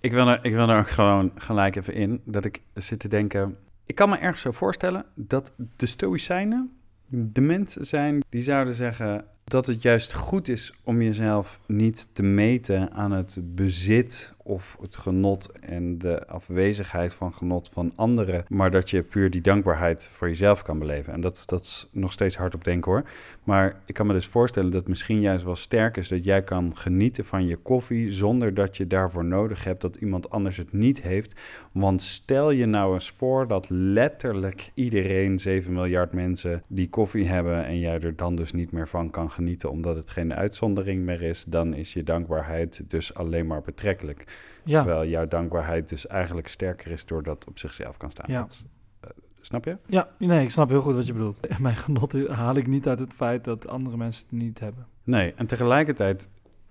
Ik, 0.00 0.12
wil 0.12 0.28
er, 0.28 0.44
ik 0.44 0.54
wil 0.54 0.68
er 0.68 0.78
ook 0.78 0.90
gewoon 0.90 1.32
gelijk 1.34 1.76
even 1.76 1.94
in 1.94 2.20
dat 2.24 2.44
ik 2.44 2.62
zit 2.74 2.98
te 2.98 3.08
denken... 3.08 3.56
Ik 3.86 3.94
kan 3.94 4.08
me 4.08 4.16
ergens 4.16 4.40
zo 4.40 4.52
voorstellen 4.52 5.04
dat 5.14 5.52
de 5.76 5.86
Stoïcijnen 5.86 6.82
de 7.14 7.40
mensen 7.40 7.86
zijn 7.86 8.20
die 8.28 8.40
zouden 8.40 8.74
zeggen 8.74 9.24
dat 9.44 9.66
het 9.66 9.82
juist 9.82 10.12
goed 10.12 10.48
is 10.48 10.74
om 10.84 11.02
jezelf 11.02 11.60
niet 11.66 12.08
te 12.12 12.22
meten 12.22 12.92
aan 12.92 13.12
het 13.12 13.38
bezit 13.42 14.34
of 14.52 14.76
het 14.80 14.96
genot 14.96 15.50
en 15.60 15.98
de 15.98 16.26
afwezigheid 16.26 17.14
van 17.14 17.32
genot 17.32 17.68
van 17.68 17.92
anderen, 17.94 18.44
maar 18.48 18.70
dat 18.70 18.90
je 18.90 19.02
puur 19.02 19.30
die 19.30 19.40
dankbaarheid 19.40 20.08
voor 20.08 20.28
jezelf 20.28 20.62
kan 20.62 20.78
beleven. 20.78 21.12
En 21.12 21.20
dat, 21.20 21.42
dat 21.46 21.60
is 21.60 21.88
nog 21.90 22.12
steeds 22.12 22.36
hard 22.36 22.54
op 22.54 22.64
denken 22.64 22.90
hoor. 22.90 23.02
Maar 23.44 23.80
ik 23.86 23.94
kan 23.94 24.06
me 24.06 24.12
dus 24.12 24.26
voorstellen 24.26 24.70
dat 24.70 24.88
misschien 24.88 25.20
juist 25.20 25.44
wel 25.44 25.56
sterk 25.56 25.96
is 25.96 26.08
dat 26.08 26.24
jij 26.24 26.42
kan 26.42 26.76
genieten 26.76 27.24
van 27.24 27.46
je 27.46 27.56
koffie 27.56 28.10
zonder 28.10 28.54
dat 28.54 28.76
je 28.76 28.86
daarvoor 28.86 29.24
nodig 29.24 29.64
hebt 29.64 29.80
dat 29.80 29.96
iemand 29.96 30.30
anders 30.30 30.56
het 30.56 30.72
niet 30.72 31.02
heeft. 31.02 31.40
Want 31.72 32.02
stel 32.02 32.50
je 32.50 32.66
nou 32.66 32.94
eens 32.94 33.10
voor 33.10 33.48
dat 33.48 33.66
letterlijk 33.70 34.70
iedereen, 34.74 35.38
7 35.38 35.72
miljard 35.72 36.12
mensen, 36.12 36.62
die 36.66 36.88
koffie 36.88 37.26
hebben 37.26 37.64
en 37.64 37.78
jij 37.78 38.00
er 38.00 38.16
dan 38.16 38.36
dus 38.36 38.52
niet 38.52 38.72
meer 38.72 38.88
van 38.88 39.10
kan 39.10 39.30
genieten 39.30 39.70
omdat 39.70 39.96
het 39.96 40.10
geen 40.10 40.34
uitzondering 40.34 41.02
meer 41.04 41.22
is, 41.22 41.44
dan 41.44 41.74
is 41.74 41.92
je 41.92 42.02
dankbaarheid 42.02 42.90
dus 42.90 43.14
alleen 43.14 43.46
maar 43.46 43.60
betrekkelijk. 43.60 44.24
Ja, 44.64 44.82
Terwijl 44.82 45.08
jouw 45.08 45.28
dankbaarheid 45.28 45.88
dus 45.88 46.06
eigenlijk 46.06 46.48
sterker 46.48 46.90
is 46.90 47.06
doordat 47.06 47.44
op 47.48 47.58
zichzelf 47.58 47.96
kan 47.96 48.10
staan. 48.10 48.26
Ja. 48.28 48.40
Dat 48.40 48.66
eh, 49.00 49.10
Snap 49.40 49.64
je? 49.64 49.76
Ja, 49.86 50.08
nee, 50.18 50.42
ik 50.42 50.50
snap 50.50 50.68
heel 50.68 50.82
goed 50.82 50.94
wat 50.94 51.06
je 51.06 51.12
bedoelt. 51.12 51.38
Mijn 51.60 51.76
genot 51.76 52.28
haal 52.28 52.56
ik 52.56 52.66
niet 52.66 52.88
uit 52.88 52.98
het 52.98 53.14
feit 53.14 53.44
dat 53.44 53.68
andere 53.68 53.96
mensen 53.96 54.24
het 54.30 54.38
niet 54.42 54.60
hebben. 54.60 54.86
Nee, 55.04 55.32
en 55.36 55.46
tegelijkertijd... 55.46 56.28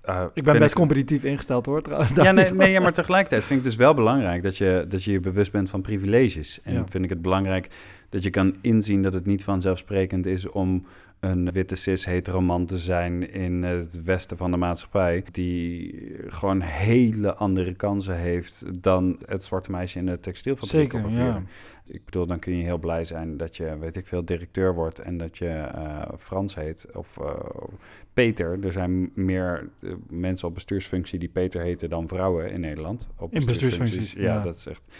uh, 0.09 0.23
Ik 0.33 0.43
ben 0.43 0.59
best 0.59 0.75
competitief 0.75 1.23
ingesteld 1.23 1.65
hoor, 1.65 1.81
trouwens. 1.81 2.11
Ja, 2.13 2.31
nee, 2.31 2.51
nee 2.53 2.71
ja, 2.71 2.79
maar 2.79 2.93
tegelijkertijd 2.93 3.45
vind 3.45 3.59
ik 3.59 3.65
het 3.65 3.73
dus 3.75 3.85
wel 3.85 3.93
belangrijk 3.93 4.41
dat 4.43 4.57
je 4.57 4.85
dat 4.87 5.03
je, 5.03 5.11
je 5.11 5.19
bewust 5.19 5.51
bent 5.51 5.69
van 5.69 5.81
privileges. 5.81 6.59
En 6.63 6.73
Ja. 6.73 6.85
vind 6.89 7.03
ik 7.03 7.09
het 7.09 7.21
belangrijk 7.21 7.69
dat 8.09 8.23
je 8.23 8.29
kan 8.29 8.55
inzien 8.61 9.01
dat 9.01 9.13
het 9.13 9.25
niet 9.25 9.43
vanzelfsprekend 9.43 10.25
is 10.25 10.49
om 10.49 10.85
een 11.21 11.51
witte 11.51 11.75
cis 11.75 12.05
hetero 12.05 12.41
man 12.41 12.65
te 12.65 12.77
zijn 12.77 13.31
in 13.31 13.63
het 13.63 14.03
westen 14.03 14.37
van 14.37 14.51
de 14.51 14.57
maatschappij, 14.57 15.23
die 15.31 15.93
gewoon 16.27 16.61
hele 16.61 17.35
andere 17.35 17.73
kansen 17.73 18.17
heeft 18.17 18.83
dan 18.83 19.19
het 19.25 19.43
zwarte 19.43 19.71
meisje 19.71 19.99
in 19.99 20.05
de 20.05 20.19
textielfabriek. 20.19 20.71
Zeker, 20.71 20.99
op 20.99 21.05
een 21.05 21.13
ja. 21.13 21.43
Ik 21.85 22.05
bedoel, 22.05 22.25
dan 22.25 22.39
kun 22.39 22.57
je 22.57 22.63
heel 22.63 22.77
blij 22.77 23.05
zijn 23.05 23.37
dat 23.37 23.57
je, 23.57 23.77
weet 23.77 23.95
ik 23.95 24.07
veel, 24.07 24.25
directeur 24.25 24.73
wordt 24.73 24.99
en 24.99 25.17
dat 25.17 25.37
je 25.37 25.47
eh, 25.47 26.01
Frans 26.17 26.55
heet 26.55 26.87
of 26.93 27.17
eh, 27.17 27.35
Peter. 28.13 28.65
Er 28.65 28.71
zijn 28.71 29.11
meer 29.13 29.69
eh, 29.81 29.91
mensen 30.09 30.47
op 30.47 30.53
bestuursfunctie 30.53 31.19
die 31.19 31.29
Peter 31.29 31.61
heten 31.61 31.89
dan 31.89 32.07
vrouwen 32.07 32.51
in 32.51 32.59
Nederland. 32.59 33.09
Op 33.17 33.33
In 33.33 33.45
bestuursfuncties, 33.45 34.13
Ja, 34.13 34.21
ja. 34.21 34.39
dat 34.39 34.55
is 34.55 34.65
echt 34.65 34.95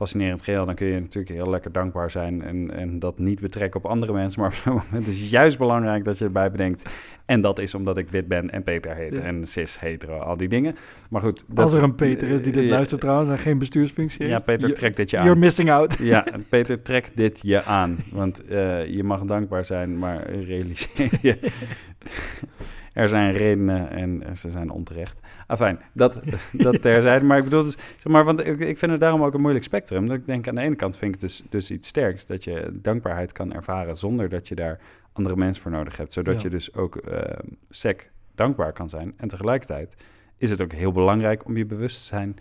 fascinerend 0.00 0.42
geheel. 0.42 0.64
Dan 0.66 0.74
kun 0.74 0.86
je 0.86 1.00
natuurlijk 1.00 1.34
heel 1.34 1.50
lekker 1.50 1.72
dankbaar 1.72 2.10
zijn 2.10 2.42
en, 2.42 2.70
en 2.70 2.98
dat 2.98 3.18
niet 3.18 3.40
betrekken 3.40 3.80
op 3.84 3.90
andere 3.90 4.12
mensen. 4.12 4.40
Maar 4.40 4.48
op 4.50 4.54
zo'n 4.56 4.82
moment 4.84 5.06
is 5.06 5.20
het 5.20 5.30
juist 5.30 5.58
belangrijk 5.58 6.04
dat 6.04 6.18
je 6.18 6.24
erbij 6.24 6.50
bedenkt. 6.50 6.90
En 7.26 7.40
dat 7.40 7.58
is 7.58 7.74
omdat 7.74 7.96
ik 7.98 8.08
wit 8.08 8.28
ben 8.28 8.50
en 8.50 8.62
Peter 8.62 8.94
heet 8.94 9.16
Ja. 9.16 9.22
en 9.22 9.46
cis, 9.46 9.80
hetero, 9.80 10.18
al 10.18 10.36
die 10.36 10.48
dingen. 10.48 10.76
Maar 11.10 11.20
goed. 11.20 11.44
Dat, 11.48 11.64
Als 11.64 11.74
er 11.74 11.82
een 11.82 11.94
Peter 11.94 12.28
is 12.28 12.42
die 12.42 12.52
dit 12.52 12.64
Ja, 12.64 12.70
luistert 12.70 13.00
trouwens 13.00 13.28
en 13.30 13.38
geen 13.38 13.58
bestuursfunctie 13.58 14.24
Ja, 14.26 14.30
heeft. 14.32 14.44
Peter, 14.44 14.68
je- 14.68 14.74
trek 14.74 14.96
dit 14.96 15.10
je 15.10 15.18
aan. 15.18 15.24
You're 15.24 15.38
missing 15.40 15.70
out. 15.70 15.96
Ja, 15.98 16.26
Peter, 16.48 16.82
trek 16.82 17.10
dit 17.14 17.40
je 17.42 17.62
aan. 17.62 17.96
Want 18.12 18.44
eh, 18.44 18.86
je 18.86 19.04
mag 19.04 19.20
dankbaar 19.24 19.64
zijn, 19.64 19.98
maar 19.98 20.30
realiseer 20.30 21.10
je... 21.22 21.38
er 23.00 23.08
zijn 23.08 23.32
redenen 23.32 23.90
en 23.90 24.36
ze 24.36 24.50
zijn 24.50 24.70
onterecht. 24.70 25.20
Afijn, 25.46 25.80
dat, 25.92 26.20
dat 26.52 26.82
terzijde. 26.82 27.24
Maar 27.24 27.38
ik 27.38 27.44
bedoel 27.44 27.62
dus... 27.62 27.76
Zeg 27.96 28.12
maar, 28.12 28.24
want 28.24 28.46
ik, 28.46 28.60
ik 28.60 28.78
vind 28.78 28.90
het 28.90 29.00
daarom 29.00 29.22
ook 29.22 29.34
een 29.34 29.40
moeilijk 29.40 29.64
spectrum. 29.64 30.06
Dat 30.06 30.16
ik 30.16 30.26
denk, 30.26 30.48
aan 30.48 30.54
de 30.54 30.60
ene 30.60 30.74
kant 30.76 30.96
vind 30.96 31.14
ik 31.14 31.20
het 31.20 31.30
dus, 31.30 31.42
dus 31.48 31.70
iets 31.70 31.88
sterks... 31.88 32.26
dat 32.26 32.44
je 32.44 32.78
dankbaarheid 32.82 33.32
kan 33.32 33.52
ervaren 33.52 33.96
zonder 33.96 34.28
dat 34.28 34.48
je 34.48 34.54
daar 34.54 34.80
andere 35.12 35.36
mensen 35.36 35.62
voor 35.62 35.70
nodig 35.70 35.96
hebt. 35.96 36.12
Zodat 36.12 36.34
Ja. 36.34 36.40
je 36.42 36.48
dus 36.48 36.74
ook 36.74 36.96
eh, 36.96 37.38
sec 37.70 38.10
dankbaar 38.34 38.72
kan 38.72 38.88
zijn. 38.88 39.12
En 39.16 39.28
tegelijkertijd 39.28 39.96
is 40.36 40.50
het 40.50 40.60
ook 40.60 40.72
heel 40.72 40.92
belangrijk 40.92 41.44
om 41.44 41.56
je 41.56 41.66
bewust 41.66 41.96
te 41.98 42.04
zijn 42.04 42.36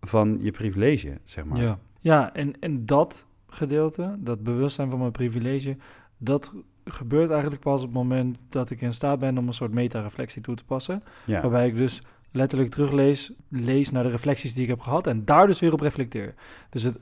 van 0.00 0.36
je 0.40 0.50
privilege, 0.50 1.18
zeg 1.24 1.44
maar. 1.44 1.60
Ja, 1.60 1.78
ja 2.00 2.34
en, 2.34 2.60
en 2.60 2.86
dat 2.86 3.26
gedeelte, 3.46 4.16
dat 4.18 4.42
bewustzijn 4.42 4.90
van 4.90 4.98
mijn 4.98 5.10
privilege, 5.10 5.76
dat 6.18 6.52
gebeurt 6.84 7.30
eigenlijk 7.30 7.62
pas 7.62 7.80
op 7.80 7.86
het 7.86 7.96
moment 7.96 8.36
dat 8.48 8.70
ik 8.70 8.80
in 8.80 8.92
staat 8.92 9.18
ben 9.18 9.38
om 9.38 9.46
een 9.46 9.52
soort 9.54 9.74
meta-reflectie 9.74 10.42
toe 10.42 10.54
te 10.54 10.64
passen. 10.64 11.02
Ja. 11.24 11.40
Waarbij 11.40 11.66
ik 11.66 11.76
dus 11.76 12.02
letterlijk 12.30 12.70
teruglees 12.70 13.32
lees 13.48 13.90
naar 13.90 14.02
de 14.02 14.10
reflecties 14.10 14.54
die 14.54 14.62
ik 14.62 14.68
heb 14.68 14.80
gehad 14.80 15.06
en 15.06 15.24
daar 15.24 15.46
dus 15.46 15.60
weer 15.60 15.72
op 15.72 15.80
reflecteer. 15.80 16.34
Dus 16.70 16.82
het, 16.82 16.98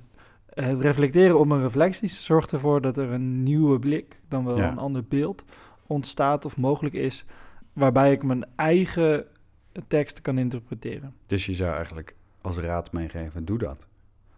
het 0.54 0.80
reflecteren 0.82 1.38
op 1.38 1.46
mijn 1.46 1.60
reflecties 1.62 2.24
zorgt 2.24 2.52
ervoor 2.52 2.80
dat 2.80 2.96
er 2.96 3.10
een 3.10 3.42
nieuwe 3.42 3.78
blik, 3.78 4.20
dan 4.28 4.44
wel 4.44 4.56
Ja. 4.56 4.70
een 4.70 4.78
ander 4.78 5.04
beeld 5.04 5.44
ontstaat 5.86 6.44
of 6.44 6.56
mogelijk 6.56 6.94
is, 6.94 7.24
waarbij 7.72 8.12
ik 8.12 8.22
mijn 8.22 8.44
eigen 8.56 9.26
tekst 9.88 10.20
kan 10.20 10.38
interpreteren. 10.38 11.14
Dus 11.26 11.46
je 11.46 11.54
zou 11.54 11.74
eigenlijk 11.74 12.14
als 12.40 12.56
raad 12.58 12.92
meegeven, 12.92 13.44
doe 13.44 13.58
dat. 13.58 13.86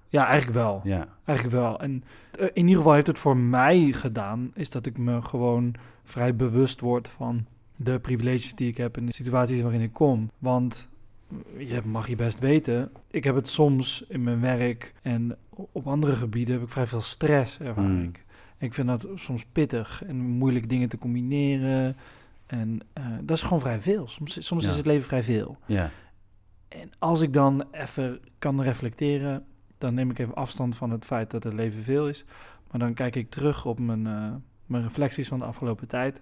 Ja, 0.09 0.27
eigenlijk 0.27 0.57
wel. 0.59 0.81
Ja, 0.85 1.09
Eigenlijk 1.25 1.57
wel. 1.59 1.81
En 1.81 2.05
eh, 2.38 2.47
in 2.53 2.62
ieder 2.62 2.77
geval 2.77 2.93
heeft 2.93 3.07
het 3.07 3.19
voor 3.19 3.37
mij 3.37 3.93
gedaan, 3.93 4.51
is 4.55 4.71
dat 4.71 4.87
ik 4.87 4.99
me 4.99 5.23
gewoon 5.23 5.75
vrij 6.05 6.37
bewust 6.37 6.81
word 6.81 7.09
van 7.09 7.47
de 7.77 7.99
privileges 7.99 8.55
die 8.55 8.69
ik 8.69 8.77
heb 8.77 8.97
en 8.97 9.05
de 9.07 9.12
situaties 9.12 9.61
waarin 9.62 9.81
ik 9.81 9.93
kom. 9.93 10.31
Want 10.38 10.88
eh, 11.59 11.71
je 11.71 11.81
mag 11.87 12.09
je 12.09 12.14
best 12.17 12.38
weten, 12.38 12.90
ik 13.11 13.25
heb 13.25 13.35
het 13.35 13.49
soms 13.49 14.05
in 14.09 14.23
mijn 14.23 14.40
werk 14.40 14.93
en 15.03 15.37
op 15.73 15.87
andere 15.87 16.17
gebieden 16.17 16.55
heb 16.55 16.62
ik 16.64 16.71
vrij 16.71 16.87
veel 16.87 17.01
stress, 17.01 17.59
ervaar 17.59 17.85
Hmm. 17.85 18.03
ik. 18.03 18.25
En 18.59 18.67
ik 18.67 18.75
vind 18.75 18.87
dat 18.88 19.09
soms 19.14 19.45
pittig 19.53 20.05
en 20.07 20.17
moeilijk 20.17 20.69
dingen 20.69 20.88
te 20.88 20.99
combineren. 20.99 21.97
En 22.47 22.81
eh, 22.93 23.05
dat 23.23 23.37
is 23.37 23.43
gewoon 23.43 23.61
vrij 23.61 23.81
veel. 23.81 24.09
Soms, 24.09 24.47
soms 24.47 24.64
Ja. 24.64 24.71
is 24.71 24.77
het 24.77 24.87
leven 24.87 25.07
vrij 25.07 25.23
veel. 25.23 25.57
ja, 25.67 25.90
En 26.69 26.90
als 26.99 27.21
ik 27.23 27.33
dan 27.33 27.64
even 27.73 28.21
kan 28.38 28.62
reflecteren, 28.62 29.45
dan 29.79 29.95
neem 29.95 30.11
ik 30.11 30.19
even 30.19 30.35
afstand 30.35 30.77
van 30.77 30.91
het 30.91 31.05
feit 31.05 31.31
dat 31.31 31.45
het 31.45 31.53
leven 31.53 31.83
veel 31.83 32.09
is. 32.09 32.25
Maar 32.71 32.81
dan 32.81 32.95
kijk 32.95 33.17
ik 33.17 33.31
terug 33.31 33.65
op 33.67 33.79
mijn, 33.79 34.07
eh, 34.07 34.33
mijn 34.67 34.83
reflecties 34.83 35.29
van 35.29 35.39
de 35.39 35.45
afgelopen 35.45 35.89
tijd. 35.89 36.21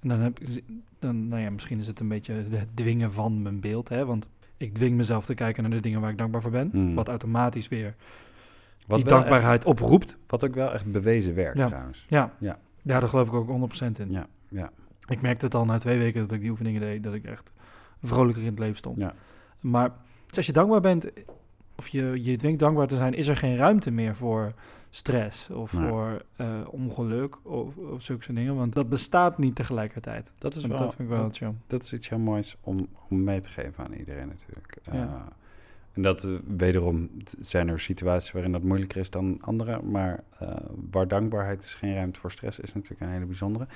En 0.00 0.08
dan 0.08 0.18
heb 0.18 0.38
ik, 0.40 0.62
dan, 0.98 1.28
nou 1.28 1.42
ja, 1.42 1.50
misschien 1.50 1.78
is 1.78 1.86
het 1.86 2.00
een 2.00 2.08
beetje 2.08 2.32
het 2.50 2.76
dwingen 2.76 3.12
van 3.12 3.42
mijn 3.42 3.60
beeld. 3.60 3.88
Hè? 3.88 4.04
Want 4.04 4.28
ik 4.56 4.74
dwing 4.74 4.96
mezelf 4.96 5.24
te 5.24 5.34
kijken 5.34 5.62
naar 5.62 5.72
de 5.72 5.80
dingen 5.80 6.00
waar 6.00 6.10
ik 6.10 6.18
dankbaar 6.18 6.42
voor 6.42 6.50
ben. 6.50 6.68
Hmm. 6.72 6.94
Wat 6.94 7.08
automatisch 7.08 7.68
weer 7.68 7.94
Wat, 8.86 9.00
die 9.00 9.08
dankbaarheid 9.08 9.64
oproept. 9.64 10.16
wat 10.26 10.44
ook 10.44 10.54
wel 10.54 10.72
echt 10.72 10.92
bewezen 10.92 11.34
werkt 11.34 11.58
Ja. 11.58 11.66
trouwens. 11.66 12.06
Ja. 12.08 12.32
Ja. 12.38 12.58
ja, 12.82 13.00
daar 13.00 13.08
geloof 13.08 13.28
ik 13.28 13.34
ook 13.34 13.48
100% 13.48 13.98
in. 13.98 14.10
Ja, 14.10 14.26
ja. 14.48 14.70
Ik 15.08 15.20
merkte 15.20 15.44
het 15.44 15.54
al 15.54 15.64
na 15.64 15.78
twee 15.78 15.98
weken 15.98 16.20
dat 16.20 16.32
ik 16.32 16.40
die 16.40 16.50
oefeningen 16.50 16.80
deed, 16.80 17.02
dat 17.02 17.14
ik 17.14 17.24
echt 17.24 17.52
vrolijker 18.02 18.42
in 18.42 18.48
het 18.48 18.58
leven 18.58 18.76
stond. 18.76 18.98
Ja. 18.98 19.14
Maar 19.60 19.92
als 20.36 20.46
je 20.46 20.52
dankbaar 20.52 20.80
bent, 20.80 21.06
of 21.76 21.88
je 21.88 22.24
je 22.24 22.36
dwingt 22.36 22.58
dankbaar 22.58 22.86
te 22.86 22.96
zijn, 22.96 23.14
is 23.14 23.26
er 23.28 23.36
geen 23.36 23.56
ruimte 23.56 23.90
meer 23.90 24.16
voor 24.16 24.52
stress 24.90 25.50
of 25.50 25.72
Nee. 25.72 25.88
voor 25.88 26.22
eh, 26.36 26.60
ongeluk 26.70 27.36
of, 27.42 27.76
of 27.76 28.02
zulke 28.02 28.22
soort 28.22 28.36
dingen. 28.36 28.56
Want 28.56 28.72
dat 28.72 28.88
bestaat 28.88 29.38
niet 29.38 29.54
tegelijkertijd. 29.54 30.32
Dat 30.38 30.54
is 30.54 30.66
wel, 30.66 30.78
dat 30.78 30.94
vind 30.94 31.08
ik 31.08 31.14
wel 31.14 31.24
dat, 31.24 31.36
chill. 31.36 31.52
dat 31.66 31.82
is 31.82 31.92
iets 31.92 32.08
heel 32.08 32.18
moois 32.18 32.56
om, 32.60 32.88
om 33.08 33.24
mee 33.24 33.40
te 33.40 33.50
geven 33.50 33.84
aan 33.84 33.92
iedereen 33.92 34.28
natuurlijk. 34.28 34.76
Ja. 34.82 34.92
Eh, 34.92 35.12
en 35.92 36.02
dat 36.02 36.24
eh, 36.24 36.32
wederom 36.56 37.10
zijn 37.38 37.68
er 37.68 37.80
situaties 37.80 38.32
waarin 38.32 38.52
dat 38.52 38.62
moeilijker 38.62 39.00
is 39.00 39.10
dan 39.10 39.38
andere, 39.40 39.82
maar 39.82 40.22
waar 40.90 41.08
dankbaarheid 41.08 41.64
is 41.64 41.74
geen 41.74 41.94
ruimte 41.94 42.20
voor 42.20 42.30
stress 42.30 42.60
is 42.60 42.74
natuurlijk 42.74 43.00
een 43.00 43.12
hele 43.12 43.24
bijzondere. 43.26 43.66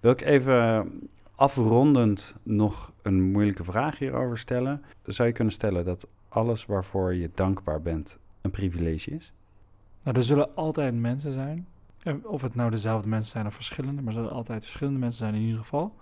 Wil 0.00 0.10
ik 0.10 0.20
even 0.20 0.90
afrondend 1.34 2.36
nog 2.42 2.92
een 3.02 3.22
moeilijke 3.22 3.64
vraag 3.64 3.98
hierover 3.98 4.38
stellen? 4.38 4.82
Zou 5.02 5.28
je 5.28 5.34
kunnen 5.34 5.52
stellen 5.52 5.84
dat 5.84 6.06
alles 6.32 6.66
waarvoor 6.66 7.14
je 7.14 7.30
dankbaar 7.34 7.82
bent 7.82 8.18
een 8.40 8.50
privilege 8.50 9.10
is? 9.10 9.32
Nou, 10.02 10.16
er 10.16 10.22
zullen 10.22 10.54
altijd 10.54 10.94
mensen 10.94 11.32
zijn. 11.32 11.66
Of 12.22 12.42
het 12.42 12.54
nou 12.54 12.70
dezelfde 12.70 13.08
mensen 13.08 13.30
zijn 13.30 13.46
of 13.46 13.54
verschillende, 13.54 14.02
maar 14.02 14.12
er 14.12 14.18
zullen 14.20 14.32
altijd 14.36 14.62
verschillende 14.62 14.98
mensen 14.98 15.18
zijn 15.18 15.34
in 15.34 15.40
ieder 15.42 15.58
geval. 15.58 15.94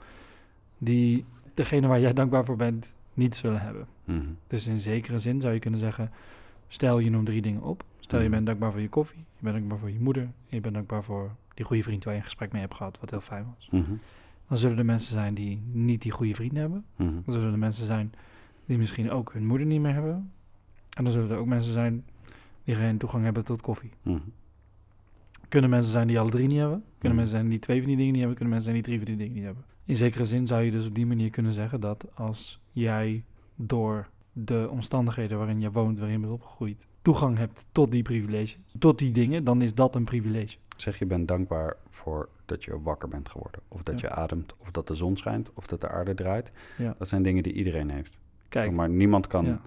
Die 0.78 1.24
degene 1.54 1.86
waar 1.86 2.00
jij 2.00 2.12
dankbaar 2.12 2.44
voor 2.44 2.56
bent, 2.56 2.96
niet 3.14 3.34
zullen 3.36 3.60
hebben. 3.60 3.86
Mhm. 4.04 4.20
Dus 4.46 4.66
in 4.66 4.78
zekere 4.80 5.18
zin 5.18 5.40
zou 5.40 5.54
je 5.54 5.58
kunnen 5.60 5.80
zeggen: 5.80 6.10
stel 6.68 6.98
je 6.98 7.10
noemt 7.10 7.26
drie 7.26 7.42
dingen 7.42 7.62
op. 7.62 7.84
Stel 8.00 8.18
je 8.18 8.24
Mhm. 8.24 8.34
bent 8.34 8.46
dankbaar 8.46 8.72
voor 8.72 8.80
je 8.80 8.88
koffie, 8.88 9.18
je 9.36 9.42
bent 9.42 9.54
dankbaar 9.54 9.78
voor 9.78 9.90
je 9.90 10.00
moeder, 10.00 10.22
en 10.22 10.32
je 10.48 10.60
bent 10.60 10.74
dankbaar 10.74 11.02
voor 11.02 11.30
die 11.54 11.64
goede 11.64 11.82
vriend 11.82 12.04
waar 12.04 12.12
je 12.12 12.18
een 12.18 12.24
gesprek 12.24 12.52
mee 12.52 12.60
hebt 12.60 12.74
gehad, 12.74 12.98
wat 13.00 13.10
heel 13.10 13.20
fijn 13.20 13.46
was. 13.56 13.68
Mhm. 13.70 13.92
Dan 14.48 14.58
zullen 14.58 14.78
er 14.78 14.84
mensen 14.84 15.12
zijn 15.12 15.34
die 15.34 15.62
niet 15.72 16.02
die 16.02 16.12
goede 16.12 16.34
vrienden 16.34 16.60
hebben. 16.60 16.84
Dan 16.96 17.22
zullen 17.26 17.52
er 17.52 17.58
mensen 17.58 17.86
zijn 17.86 18.12
die 18.70 18.78
misschien 18.78 19.10
ook 19.10 19.32
hun 19.32 19.46
moeder 19.46 19.66
niet 19.66 19.80
meer 19.80 19.92
hebben. 19.92 20.32
En 20.96 21.04
dan 21.04 21.12
zullen 21.12 21.30
er 21.30 21.36
ook 21.36 21.46
mensen 21.46 21.72
zijn 21.72 22.04
die 22.64 22.74
geen 22.74 22.98
toegang 22.98 23.24
hebben 23.24 23.44
tot 23.44 23.60
koffie. 23.62 23.90
Mhm. 24.02 24.18
Kunnen 25.48 25.70
mensen 25.70 25.90
zijn 25.92 26.06
die 26.06 26.18
alle 26.20 26.30
drie 26.30 26.46
niet 26.46 26.58
hebben. 26.58 26.78
Kunnen 26.98 27.00
Mhm. 27.08 27.16
mensen 27.16 27.36
zijn 27.36 27.48
die 27.48 27.58
twee 27.58 27.78
van 27.78 27.86
die 27.86 27.96
dingen 27.96 28.12
niet 28.12 28.20
hebben. 28.20 28.36
Kunnen 28.38 28.54
mensen 28.54 28.72
zijn 28.72 28.82
die 28.84 28.92
drie 28.92 29.06
van 29.06 29.06
die 29.06 29.16
dingen 29.16 29.34
niet 29.34 29.44
hebben. 29.44 29.64
In 29.84 29.96
zekere 29.96 30.24
zin 30.24 30.46
zou 30.46 30.62
je 30.62 30.70
dus 30.70 30.86
op 30.86 30.94
die 30.94 31.06
manier 31.06 31.30
kunnen 31.30 31.52
zeggen 31.52 31.80
dat 31.80 32.06
als 32.14 32.60
jij 32.72 33.24
door 33.54 34.08
de 34.32 34.68
omstandigheden 34.70 35.38
waarin 35.38 35.60
je 35.60 35.70
woont, 35.70 35.98
waarin 35.98 36.16
je 36.20 36.26
bent 36.26 36.38
opgegroeid, 36.40 36.86
toegang 37.02 37.36
hebt 37.38 37.66
tot 37.72 37.90
die 37.90 38.02
privileges, 38.02 38.58
tot 38.78 38.98
die 38.98 39.12
dingen, 39.12 39.44
dan 39.44 39.62
is 39.62 39.74
dat 39.74 39.94
een 39.94 40.04
privilege. 40.04 40.56
Zeg 40.76 40.98
je 40.98 41.06
bent 41.06 41.28
dankbaar 41.28 41.76
voor 41.88 42.28
dat 42.44 42.64
je 42.64 42.80
wakker 42.82 43.08
bent 43.08 43.28
geworden. 43.28 43.60
Of 43.68 43.82
dat 43.82 44.00
Ja. 44.00 44.08
je 44.08 44.14
ademt, 44.14 44.54
of 44.58 44.70
dat 44.70 44.86
de 44.86 44.94
zon 44.94 45.16
schijnt, 45.16 45.52
of 45.54 45.66
dat 45.66 45.80
de 45.80 45.88
aarde 45.88 46.14
draait. 46.14 46.52
Ja. 46.78 46.94
Dat 46.98 47.08
zijn 47.08 47.22
dingen 47.22 47.42
die 47.42 47.52
iedereen 47.52 47.90
heeft. 47.90 48.18
Kijk, 48.50 48.64
Zeg 48.66 48.74
maar 48.74 48.88
niemand 48.88 49.26
kan 49.26 49.44
ja, 49.44 49.60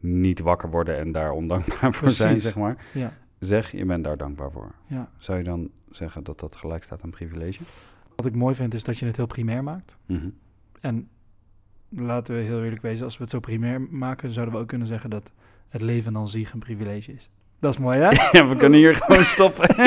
niet 0.00 0.40
wakker 0.40 0.70
worden 0.70 0.96
en 0.96 1.12
daar 1.12 1.30
ondankbaar 1.30 1.92
voor 1.92 2.10
zijn, 2.10 2.40
zeg 2.40 2.56
maar. 2.56 2.86
ja, 2.92 3.12
Zeg, 3.38 3.70
je 3.70 3.84
bent 3.84 4.04
daar 4.04 4.16
dankbaar 4.16 4.50
voor. 4.50 4.74
ja. 4.86 5.10
Zou 5.18 5.38
je 5.38 5.44
dan 5.44 5.70
zeggen 5.90 6.24
dat 6.24 6.40
dat 6.40 6.56
gelijk 6.56 6.82
staat 6.82 7.02
aan 7.02 7.10
privilege? 7.10 7.62
Wat 8.16 8.26
ik 8.26 8.34
mooi 8.34 8.54
vind 8.54 8.74
is 8.74 8.84
dat 8.84 8.98
je 8.98 9.06
het 9.06 9.16
heel 9.16 9.26
primair 9.26 9.62
maakt. 9.62 9.96
Mhm. 10.06 10.28
En 10.80 11.08
laten 11.88 12.34
we 12.34 12.40
heel 12.40 12.62
eerlijk 12.64 12.82
wezen, 12.82 13.04
als 13.04 13.16
we 13.16 13.22
het 13.22 13.32
zo 13.32 13.40
primair 13.40 13.80
maken, 13.80 14.30
zouden 14.30 14.54
we 14.54 14.60
ook 14.60 14.68
kunnen 14.68 14.86
zeggen 14.86 15.10
dat 15.10 15.32
het 15.68 15.80
leven 15.82 16.16
aan 16.16 16.28
zich 16.28 16.52
een 16.52 16.58
privilege 16.58 17.12
is. 17.12 17.30
Dat 17.60 17.72
is 17.72 17.78
mooi, 17.78 17.98
hè? 17.98 18.10
Ja, 18.38 18.48
we 18.48 18.56
kunnen 18.56 18.78
hier 18.78 18.94
gewoon 18.94 19.24
stoppen. 19.36 19.68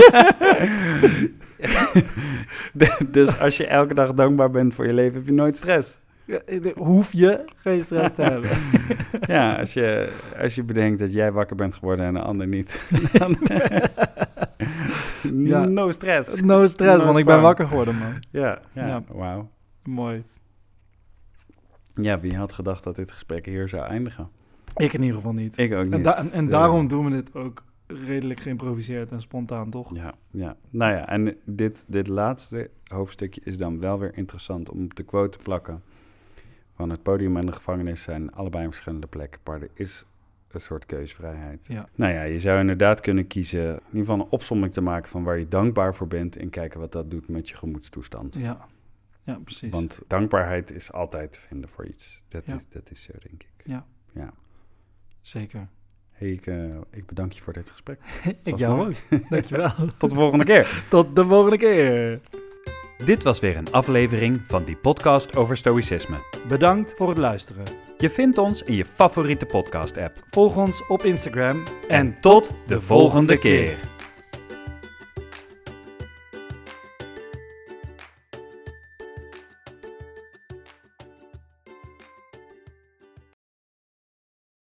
dus 3.12 3.40
als 3.40 3.58
je 3.58 3.68
elke 3.68 3.94
dag 3.94 4.14
dankbaar 4.14 4.50
bent 4.50 4.74
voor 4.74 4.86
je 4.86 4.94
leven, 4.94 5.18
heb 5.18 5.26
je 5.26 5.34
nooit 5.34 5.56
stress. 5.56 6.00
Ja, 6.30 6.72
Hoef 6.76 7.14
je 7.14 7.46
geen 7.56 7.82
stress 7.82 8.14
te 8.14 8.22
hebben. 8.22 8.50
Ja, 9.36 9.56
als 9.56 9.74
je, 9.74 10.14
als 10.42 10.56
je 10.56 10.64
bedenkt 10.64 11.00
dat 11.00 11.14
jij 11.14 11.32
wakker 11.32 11.56
bent 11.56 11.76
geworden 11.76 12.06
en 12.06 12.16
een 12.16 12.22
ander 12.22 12.48
niet. 12.48 12.90
dan- 13.20 13.36
Ja. 15.34 15.66
No 15.66 15.92
stress. 15.92 16.42
No 16.42 16.66
stress, 16.66 17.00
No 17.00 17.06
want 17.06 17.18
ik 17.18 17.26
ben 17.26 17.42
wakker 17.42 17.68
geworden, 17.68 17.96
man. 17.98 18.14
Ja, 18.32 18.60
ja, 18.74 18.88
Ja. 18.88 19.04
wauw. 19.08 19.50
Mooi. 19.84 20.24
Ja, 21.94 22.20
wie 22.20 22.38
had 22.38 22.54
gedacht 22.54 22.84
dat 22.84 22.96
dit 22.96 23.12
gesprek 23.12 23.46
hier 23.46 23.68
zou 23.70 23.84
eindigen? 23.84 24.30
Ik 24.76 24.94
in 24.94 25.00
ieder 25.02 25.16
geval 25.16 25.34
niet. 25.34 25.58
Ik 25.58 25.74
ook 25.74 25.84
niet. 25.84 25.94
En, 25.94 26.02
da- 26.02 26.18
en, 26.18 26.32
en 26.32 26.46
Eh, 26.46 26.52
daarom 26.52 26.88
doen 26.88 27.06
we 27.06 27.12
dit 27.12 27.36
ook 27.36 27.64
redelijk 27.88 28.40
geïmproviseerd 28.40 29.12
en 29.12 29.22
spontaan, 29.22 29.70
toch? 29.70 29.96
Ja, 29.96 30.14
ja. 30.32 30.56
Nou 30.70 30.92
ja, 30.94 31.08
en 31.08 31.36
dit, 31.46 31.86
dit 31.88 32.08
laatste 32.08 32.70
hoofdstukje 32.94 33.42
is 33.44 33.58
dan 33.58 33.80
wel 33.80 34.00
weer 34.00 34.18
interessant 34.18 34.70
om 34.70 34.84
op 34.84 34.96
de 34.96 35.04
quote 35.04 35.38
te 35.38 35.44
plakken. 35.44 35.82
Van 36.80 36.90
het 36.90 37.04
podium 37.04 37.38
en 37.38 37.46
de 37.46 37.52
gevangenis 37.52 38.04
zijn 38.04 38.32
allebei 38.32 38.64
een 38.64 38.70
verschillende 38.72 39.08
plekken, 39.08 39.42
maar 39.44 39.62
er 39.62 39.70
is 39.74 40.06
een 40.52 40.60
soort 40.60 40.86
keusvrijheid. 40.86 41.66
Ja. 41.68 41.90
Nou 41.96 42.14
ja, 42.14 42.24
je 42.24 42.40
zou 42.40 42.60
inderdaad 42.60 43.02
kunnen 43.02 43.28
kiezen, 43.28 43.62
in 43.62 43.82
ieder 43.86 44.00
geval 44.00 44.16
een 44.20 44.32
opsomming 44.32 44.74
te 44.74 44.82
maken 44.82 45.10
van 45.10 45.24
waar 45.24 45.40
je 45.40 45.48
dankbaar 45.48 45.96
voor 45.96 46.08
bent 46.08 46.38
en 46.38 46.50
kijken 46.50 46.80
wat 46.80 46.92
dat 46.92 47.12
doet 47.12 47.28
met 47.28 47.50
je 47.50 47.56
gemoedstoestand. 47.56 48.36
Ja, 48.36 48.68
ja 49.24 49.40
precies. 49.44 49.72
Want 49.72 50.02
dankbaarheid 50.08 50.72
is 50.72 50.92
altijd 50.92 51.32
te 51.32 51.40
vinden 51.40 51.70
voor 51.70 51.86
iets. 51.86 52.22
Dat, 52.28 52.44
Ja. 52.46 52.56
is, 52.56 52.70
dat 52.70 52.92
is 52.92 53.02
zo, 53.04 53.12
denk 53.20 53.44
ik. 53.44 53.66
Ja. 53.66 53.86
ja. 54.14 54.34
Zeker. 55.22 55.68
Hey, 56.10 56.30
ik, 56.32 56.46
eh, 56.46 56.76
ik 56.92 57.06
bedank 57.06 57.32
je 57.32 57.42
voor 57.42 57.54
dit 57.54 57.70
gesprek. 57.70 58.00
ik 58.44 58.58
jou 58.58 58.88
ook. 58.88 58.96
Dankjewel. 59.30 59.72
Tot 59.98 60.10
de 60.10 60.16
volgende 60.16 60.46
keer. 60.46 60.84
Tot 60.90 61.16
de 61.16 61.26
volgende 61.26 61.58
keer. 61.58 62.20
Dit 63.06 63.24
was 63.24 63.40
weer 63.40 63.58
een 63.58 63.72
aflevering 63.72 64.42
van 64.48 64.64
die 64.64 64.76
podcast 64.76 65.36
over 65.36 65.58
stoïcisme. 65.58 66.18
Bedankt 66.48 66.94
voor 66.96 67.10
het 67.10 67.18
luisteren. 67.18 67.64
Je 67.98 68.10
vindt 68.10 68.38
ons 68.38 68.64
in 68.64 68.76
je 68.76 68.86
favoriete 68.86 69.46
podcast-app. 69.46 70.24
Volg 70.30 70.58
ons 70.58 70.88
op 70.88 71.04
Instagram 71.04 71.64
En 71.88 72.20
tot 72.20 72.54
de 72.68 72.82
volgende 72.82 73.38
keer. 73.38 73.99